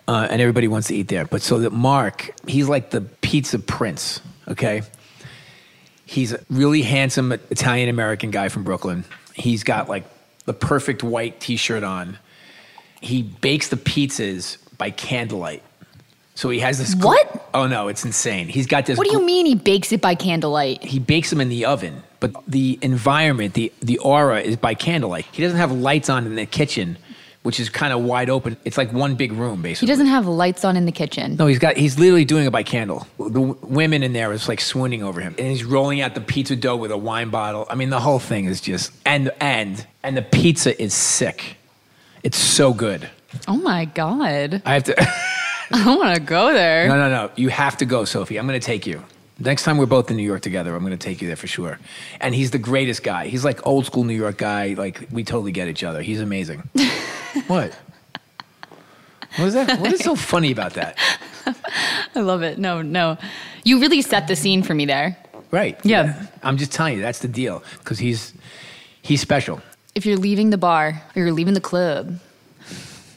uh, 0.09 0.27
and 0.31 0.41
everybody 0.41 0.69
wants 0.69 0.89
to 0.89 0.95
eat 0.95 1.09
there. 1.09 1.25
But 1.25 1.43
so 1.43 1.61
that 1.61 1.73
Mark, 1.73 2.31
he's 2.47 2.69
like 2.69 2.91
the 2.91 3.01
pizza 3.01 3.59
prince. 3.59 4.21
Okay, 4.49 4.83
he's 6.05 6.33
a 6.33 6.41
really 6.51 6.83
handsome 6.83 7.33
Italian 7.33 7.89
American 7.89 8.31
guy 8.31 8.49
from 8.49 8.65
Brooklyn. 8.65 9.05
He's 9.35 9.65
got 9.65 9.89
like 9.89 10.05
the 10.45 10.55
perfect 10.55 11.03
white 11.03 11.41
T-shirt 11.41 11.85
on. 11.85 12.19
He 13.01 13.23
bakes 13.23 13.69
the 13.69 13.77
pizzas 13.77 14.59
by 14.77 14.91
candlelight. 14.91 15.63
So 16.43 16.51
he 16.51 16.59
has 16.59 16.77
this. 16.77 16.97
What? 16.97 17.49
Oh 17.55 17.69
no, 17.69 17.87
it's 17.87 18.05
insane. 18.05 18.49
He's 18.49 18.67
got 18.67 18.85
this. 18.85 18.99
What 18.99 19.07
do 19.07 19.13
you 19.13 19.25
mean 19.25 19.47
he 19.47 19.55
bakes 19.55 19.93
it 19.93 20.01
by 20.01 20.17
candlelight? 20.17 20.83
He 20.83 20.99
bakes 20.99 21.31
them 21.31 21.41
in 21.41 21.49
the 21.49 21.67
oven, 21.67 22.03
but 22.19 22.33
the 22.49 22.81
environment, 22.83 23.55
the 23.55 23.73
the 23.81 23.99
aura 23.99 24.41
is 24.41 24.57
by 24.57 24.75
candlelight. 24.75 25.25
He 25.31 25.41
doesn't 25.41 25.59
have 25.59 25.71
lights 25.71 26.09
on 26.09 26.27
in 26.27 26.35
the 26.35 26.45
kitchen, 26.45 26.99
which 27.45 27.61
is 27.61 27.69
kind 27.71 27.93
of 27.93 28.01
wide 28.03 28.29
open. 28.29 28.57
It's 28.65 28.77
like 28.77 28.93
one 28.93 29.15
big 29.15 29.31
room 29.31 29.63
basically. 29.63 29.87
He 29.87 29.93
doesn't 29.93 30.09
have 30.09 30.27
lights 30.27 30.65
on 30.65 30.77
in 30.77 30.85
the 30.85 30.91
kitchen. 30.91 31.37
No, 31.37 31.47
he's 31.47 31.61
got. 31.61 31.77
He's 31.77 31.97
literally 31.97 32.25
doing 32.25 32.45
it 32.45 32.51
by 32.51 32.65
candle. 32.65 33.07
The 33.19 33.31
w- 33.31 33.57
women 33.63 34.03
in 34.03 34.13
there 34.13 34.33
is 34.33 34.49
like 34.49 34.61
swooning 34.61 35.05
over 35.05 35.21
him, 35.21 35.37
and 35.39 35.47
he's 35.47 35.63
rolling 35.63 36.01
out 36.01 36.17
the 36.17 36.21
pizza 36.21 36.57
dough 36.57 36.75
with 36.75 36.91
a 36.91 36.99
wine 36.99 37.31
bottle. 37.31 37.69
I 37.71 37.77
mean, 37.77 37.91
the 37.91 38.01
whole 38.01 38.19
thing 38.19 38.47
is 38.47 38.61
just 38.61 38.91
and 39.07 39.31
and 39.41 39.87
and 40.03 40.17
the 40.17 40.23
pizza 40.23 40.83
is 40.83 40.93
sick. 40.93 41.57
It's 42.25 42.37
so 42.37 42.75
good. 42.75 43.09
Oh 43.47 43.59
my 43.59 43.85
god. 43.85 44.61
I 44.67 44.73
have 44.75 44.83
to. 44.83 44.97
I 45.73 45.85
don't 45.85 45.99
want 45.99 46.15
to 46.17 46.23
go 46.23 46.53
there. 46.53 46.89
No, 46.89 46.97
no, 46.97 47.09
no. 47.09 47.31
You 47.37 47.49
have 47.49 47.77
to 47.79 47.85
go, 47.85 48.05
Sophie. 48.05 48.39
I'm 48.39 48.47
going 48.47 48.61
to 48.61 48.65
take 48.65 48.87
you. 48.87 49.03
Next 49.39 49.65
time 49.65 49.79
we're 49.79 49.87
both 49.87 50.11
in 50.11 50.17
New 50.17 50.23
York 50.23 50.43
together, 50.43 50.75
I'm 50.75 50.85
going 50.85 50.97
to 50.97 51.05
take 51.05 51.21
you 51.21 51.27
there 51.27 51.37
for 51.37 51.47
sure. 51.47 51.79
And 52.21 52.35
he's 52.35 52.51
the 52.51 52.59
greatest 52.59 53.03
guy. 53.03 53.27
He's 53.27 53.45
like 53.45 53.67
old 53.67 53.87
school 53.87 54.05
New 54.05 54.15
York 54.15 54.39
guy. 54.39 54.75
Like 54.75 55.09
we 55.11 55.25
totally 55.25 55.53
get 55.53 55.69
each 55.69 55.83
other. 55.83 56.03
He's 56.03 56.21
amazing. 56.21 56.69
what? 57.47 57.77
What 59.37 59.47
is 59.47 59.55
that? 59.55 59.81
What 59.81 59.93
is 59.93 60.01
so 60.01 60.15
funny 60.15 60.53
about 60.53 60.75
that? 60.75 60.97
I 62.15 62.21
love 62.21 62.43
it. 62.43 62.59
No, 62.59 62.83
no. 62.83 63.17
You 63.65 63.81
really 63.81 64.03
set 64.03 64.29
the 64.29 64.37
scene 64.37 64.63
for 64.63 64.75
me 64.75 64.85
there. 64.85 65.17
Right. 65.51 65.79
Yeah. 65.85 66.27
I'm 66.43 66.59
just 66.59 66.73
telling 66.73 66.97
you 66.97 67.03
that's 67.03 67.21
the 67.21 67.29
deal 67.29 67.65
because 67.79 67.99
he's 67.99 68.35
he's 69.01 69.21
special. 69.21 69.61
If 69.95 70.07
you're 70.07 70.19
leaving 70.19 70.51
the 70.51 70.59
bar 70.59 71.03
or 71.17 71.23
you're 71.23 71.33
leaving 71.33 71.55
the 71.55 71.61
club, 71.61 72.19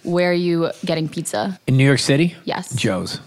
where 0.06 0.30
are 0.30 0.34
you 0.34 0.72
getting 0.84 1.10
pizza? 1.10 1.60
In 1.68 1.78
New 1.78 1.86
York 1.86 2.00
City? 2.00 2.36
Yes. 2.46 2.74
Joe's. 2.76 3.20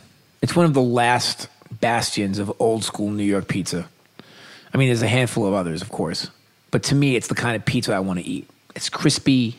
It's 0.42 0.54
one 0.54 0.66
of 0.66 0.74
the 0.74 0.82
last 0.82 1.48
bastions 1.80 2.38
of 2.38 2.52
old 2.58 2.84
school 2.84 3.10
New 3.10 3.24
York 3.24 3.48
pizza. 3.48 3.88
I 4.72 4.78
mean, 4.78 4.88
there's 4.88 5.02
a 5.02 5.08
handful 5.08 5.46
of 5.46 5.54
others, 5.54 5.82
of 5.82 5.90
course. 5.90 6.30
But 6.70 6.82
to 6.84 6.94
me, 6.94 7.16
it's 7.16 7.28
the 7.28 7.34
kind 7.34 7.56
of 7.56 7.64
pizza 7.64 7.94
I 7.94 8.00
want 8.00 8.20
to 8.20 8.26
eat. 8.26 8.48
It's 8.74 8.88
crispy. 8.88 9.56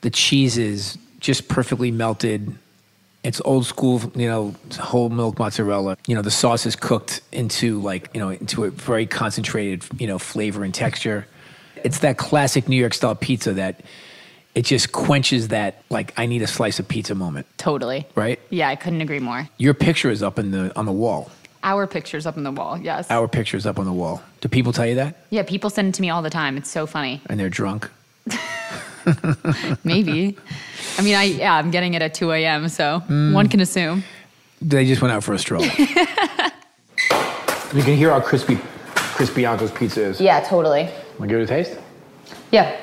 The 0.00 0.10
cheese 0.10 0.58
is 0.58 0.98
just 1.20 1.48
perfectly 1.48 1.90
melted. 1.90 2.54
It's 3.22 3.40
old 3.44 3.66
school, 3.66 4.00
you 4.14 4.28
know, 4.28 4.54
whole 4.78 5.08
milk 5.08 5.38
mozzarella. 5.38 5.96
You 6.06 6.14
know, 6.14 6.22
the 6.22 6.30
sauce 6.30 6.66
is 6.66 6.76
cooked 6.76 7.22
into 7.32 7.80
like, 7.80 8.10
you 8.14 8.20
know, 8.20 8.30
into 8.30 8.64
a 8.64 8.70
very 8.70 9.06
concentrated, 9.06 9.84
you 9.98 10.06
know, 10.06 10.18
flavor 10.18 10.64
and 10.64 10.74
texture. 10.74 11.26
It's 11.82 12.00
that 12.00 12.18
classic 12.18 12.68
New 12.68 12.76
York 12.76 12.94
style 12.94 13.14
pizza 13.14 13.52
that 13.54 13.80
it 14.56 14.64
just 14.64 14.90
quenches 14.90 15.48
that 15.48 15.82
like 15.90 16.12
I 16.16 16.26
need 16.26 16.42
a 16.42 16.46
slice 16.48 16.80
of 16.80 16.88
pizza 16.88 17.14
moment, 17.14 17.46
Totally. 17.58 18.06
right? 18.16 18.40
Yeah, 18.50 18.68
I 18.68 18.74
couldn't 18.74 19.02
agree 19.02 19.20
more. 19.20 19.48
Your 19.58 19.74
picture 19.74 20.10
is 20.10 20.22
up 20.22 20.38
in 20.38 20.50
the 20.50 20.72
on 20.76 20.86
the 20.86 20.92
wall. 20.92 21.30
Our 21.62 21.86
picture's 21.86 22.26
up 22.26 22.36
on 22.36 22.42
the 22.44 22.52
wall. 22.52 22.78
Yes. 22.78 23.10
Our 23.10 23.28
picture 23.28 23.56
is 23.56 23.66
up 23.66 23.78
on 23.78 23.84
the 23.86 23.92
wall. 23.92 24.22
Do 24.40 24.48
people 24.48 24.72
tell 24.72 24.86
you 24.86 24.94
that? 24.96 25.16
Yeah, 25.30 25.42
people 25.42 25.68
send 25.70 25.88
it 25.88 25.94
to 25.96 26.02
me 26.02 26.10
all 26.10 26.22
the 26.22 26.30
time. 26.30 26.56
It's 26.56 26.70
so 26.70 26.86
funny. 26.86 27.20
And 27.28 27.38
they're 27.38 27.50
drunk. 27.50 27.90
Maybe. 29.84 30.36
I 30.98 31.02
mean, 31.02 31.14
I 31.14 31.24
yeah, 31.24 31.54
I'm 31.54 31.70
getting 31.70 31.94
it 31.94 32.02
at 32.02 32.14
2 32.14 32.32
a.m. 32.32 32.68
So 32.68 33.02
Mm. 33.08 33.32
one 33.34 33.48
can 33.48 33.60
assume. 33.60 34.04
They 34.62 34.86
just 34.86 35.02
went 35.02 35.12
out 35.12 35.22
for 35.22 35.34
a 35.34 35.38
stroll. 35.38 35.62
you 37.74 37.82
can 37.82 37.96
hear 37.96 38.10
how 38.10 38.20
crispy 38.20 38.58
crispy 39.16 39.42
Bianco's 39.42 39.70
pizza 39.70 40.02
is. 40.02 40.20
Yeah, 40.20 40.40
totally. 40.40 40.84
Want 41.18 41.22
to 41.22 41.26
give 41.28 41.40
it 41.40 41.44
a 41.44 41.46
taste? 41.46 41.78
Yeah. 42.52 42.74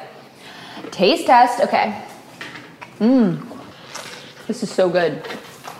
Taste 0.93 1.25
test. 1.25 1.59
Okay. 1.59 2.05
Mmm. 2.99 3.43
This 4.45 4.61
is 4.61 4.71
so 4.71 4.87
good. 4.87 5.23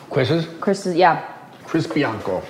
Quizzes? 0.10 0.48
Chris 0.60 0.88
is, 0.88 0.96
yeah. 0.96 1.24
Chris 1.66 1.86
Bianco. 1.86 2.42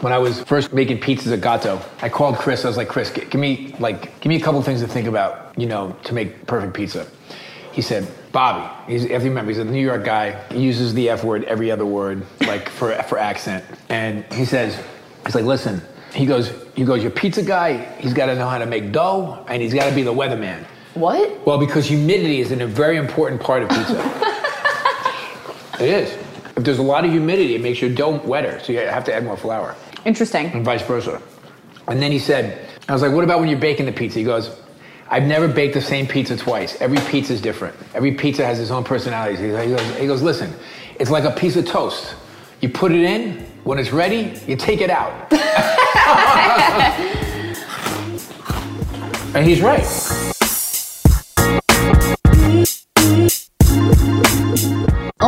When 0.00 0.12
I 0.12 0.18
was 0.18 0.40
first 0.44 0.72
making 0.72 1.00
pizzas 1.00 1.32
at 1.32 1.40
Gato, 1.40 1.82
I 2.00 2.08
called 2.08 2.36
Chris. 2.36 2.64
I 2.64 2.68
was 2.68 2.76
like, 2.76 2.86
Chris, 2.86 3.10
give 3.10 3.34
me 3.34 3.74
like, 3.80 4.20
give 4.20 4.30
me 4.30 4.36
a 4.36 4.40
couple 4.40 4.62
things 4.62 4.80
to 4.80 4.86
think 4.86 5.08
about, 5.08 5.58
you 5.58 5.66
know, 5.66 5.96
to 6.04 6.14
make 6.14 6.46
perfect 6.46 6.72
pizza. 6.72 7.04
He 7.72 7.82
said, 7.82 8.06
Bobby. 8.30 8.92
He's, 8.92 9.04
if 9.04 9.22
you 9.24 9.30
remember, 9.30 9.50
he's 9.50 9.58
a 9.58 9.64
New 9.64 9.84
York 9.84 10.04
guy. 10.04 10.40
He 10.52 10.60
uses 10.60 10.94
the 10.94 11.10
F 11.10 11.24
word 11.24 11.42
every 11.44 11.68
other 11.68 11.84
word, 11.84 12.24
like 12.42 12.68
for 12.68 12.94
for 13.02 13.18
accent. 13.18 13.64
And 13.88 14.24
he 14.32 14.44
says, 14.44 14.80
he's 15.26 15.34
like, 15.34 15.44
listen. 15.44 15.82
He 16.14 16.26
goes, 16.26 16.52
he 16.76 16.84
goes. 16.84 17.02
Your 17.02 17.10
pizza 17.10 17.42
guy, 17.42 17.78
he's 17.98 18.14
got 18.14 18.26
to 18.26 18.36
know 18.36 18.48
how 18.48 18.58
to 18.58 18.66
make 18.66 18.92
dough, 18.92 19.44
and 19.48 19.60
he's 19.60 19.74
got 19.74 19.88
to 19.88 19.94
be 19.94 20.04
the 20.04 20.14
weatherman. 20.14 20.64
What? 20.94 21.46
Well, 21.46 21.58
because 21.58 21.86
humidity 21.86 22.40
is 22.40 22.50
a 22.50 22.66
very 22.66 22.96
important 22.96 23.40
part 23.40 23.62
of 23.62 23.68
pizza. 23.68 24.00
it 25.80 25.88
is. 25.88 26.12
If 26.56 26.64
there's 26.64 26.78
a 26.78 26.82
lot 26.82 27.04
of 27.04 27.12
humidity, 27.12 27.54
it 27.54 27.60
makes 27.60 27.80
your 27.80 27.90
dough 27.90 28.20
wetter, 28.24 28.58
so 28.60 28.72
you 28.72 28.80
have 28.80 29.04
to 29.04 29.14
add 29.14 29.24
more 29.24 29.36
flour, 29.36 29.76
Interesting. 30.04 30.46
and 30.46 30.64
vice 30.64 30.82
versa. 30.82 31.22
And 31.86 32.02
then 32.02 32.10
he 32.10 32.18
said, 32.18 32.68
I 32.88 32.92
was 32.92 33.02
like, 33.02 33.12
what 33.12 33.22
about 33.22 33.38
when 33.38 33.48
you're 33.48 33.60
baking 33.60 33.86
the 33.86 33.92
pizza? 33.92 34.18
He 34.18 34.24
goes, 34.24 34.58
I've 35.10 35.22
never 35.22 35.48
baked 35.48 35.74
the 35.74 35.80
same 35.80 36.06
pizza 36.06 36.36
twice. 36.36 36.80
Every 36.80 36.98
pizza 37.10 37.32
is 37.32 37.40
different. 37.40 37.74
Every 37.94 38.12
pizza 38.12 38.44
has 38.44 38.60
its 38.60 38.70
own 38.70 38.84
personality. 38.84 39.40
He 39.40 39.48
goes, 39.48 39.96
he 39.96 40.06
goes, 40.06 40.22
listen, 40.22 40.52
it's 40.98 41.10
like 41.10 41.24
a 41.24 41.30
piece 41.30 41.56
of 41.56 41.66
toast. 41.66 42.14
You 42.60 42.68
put 42.68 42.92
it 42.92 43.02
in, 43.02 43.46
when 43.64 43.78
it's 43.78 43.92
ready, 43.92 44.38
you 44.46 44.56
take 44.56 44.80
it 44.80 44.90
out. 44.90 45.32
and 49.34 49.46
he's 49.46 49.60
right. 49.60 49.84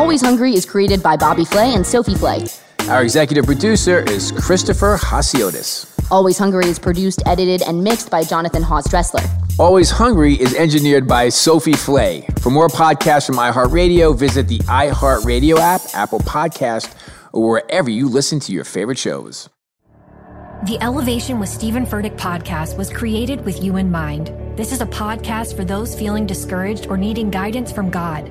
Always 0.01 0.23
Hungry 0.23 0.55
is 0.55 0.65
created 0.65 1.03
by 1.03 1.15
Bobby 1.15 1.45
Flay 1.45 1.75
and 1.75 1.87
Sophie 1.87 2.15
Flay. 2.15 2.47
Our 2.89 3.03
executive 3.03 3.45
producer 3.45 3.99
is 4.09 4.33
Christopher 4.33 4.97
Hasiotis. 4.97 5.87
Always 6.11 6.39
Hungry 6.39 6.69
is 6.69 6.79
produced, 6.79 7.23
edited, 7.27 7.61
and 7.61 7.85
mixed 7.85 8.11
by 8.11 8.25
Jonathan 8.25 8.63
Haas 8.63 8.89
Dressler. 8.89 9.21
Always 9.59 9.91
Hungry 9.91 10.41
is 10.41 10.55
engineered 10.55 11.07
by 11.07 11.29
Sophie 11.29 11.75
Flay. 11.75 12.27
For 12.41 12.49
more 12.49 12.69
podcasts 12.69 13.27
from 13.27 13.37
iHeartRadio, 13.37 14.17
visit 14.17 14.49
the 14.49 14.61
iHeartRadio 14.61 15.59
app, 15.59 15.83
Apple 15.93 16.21
Podcast, 16.21 16.95
or 17.35 17.51
wherever 17.51 17.91
you 17.91 18.09
listen 18.09 18.41
to 18.41 18.53
your 18.53 18.65
favorite 18.65 18.99
shows. 18.99 19.51
The 20.65 20.79
Elevation 20.81 21.39
with 21.39 21.51
Stephen 21.51 21.85
Furtick 21.85 22.17
podcast 22.17 22.79
was 22.79 22.91
created 22.91 23.45
with 23.45 23.63
you 23.63 23.77
in 23.77 23.91
mind. 23.91 24.29
This 24.57 24.73
is 24.73 24.81
a 24.81 24.87
podcast 24.87 25.57
for 25.57 25.65
those 25.67 25.95
feeling 25.95 26.25
discouraged 26.25 26.87
or 26.87 26.97
needing 26.97 27.31
guidance 27.31 27.71
from 27.71 27.91
God. 27.91 28.31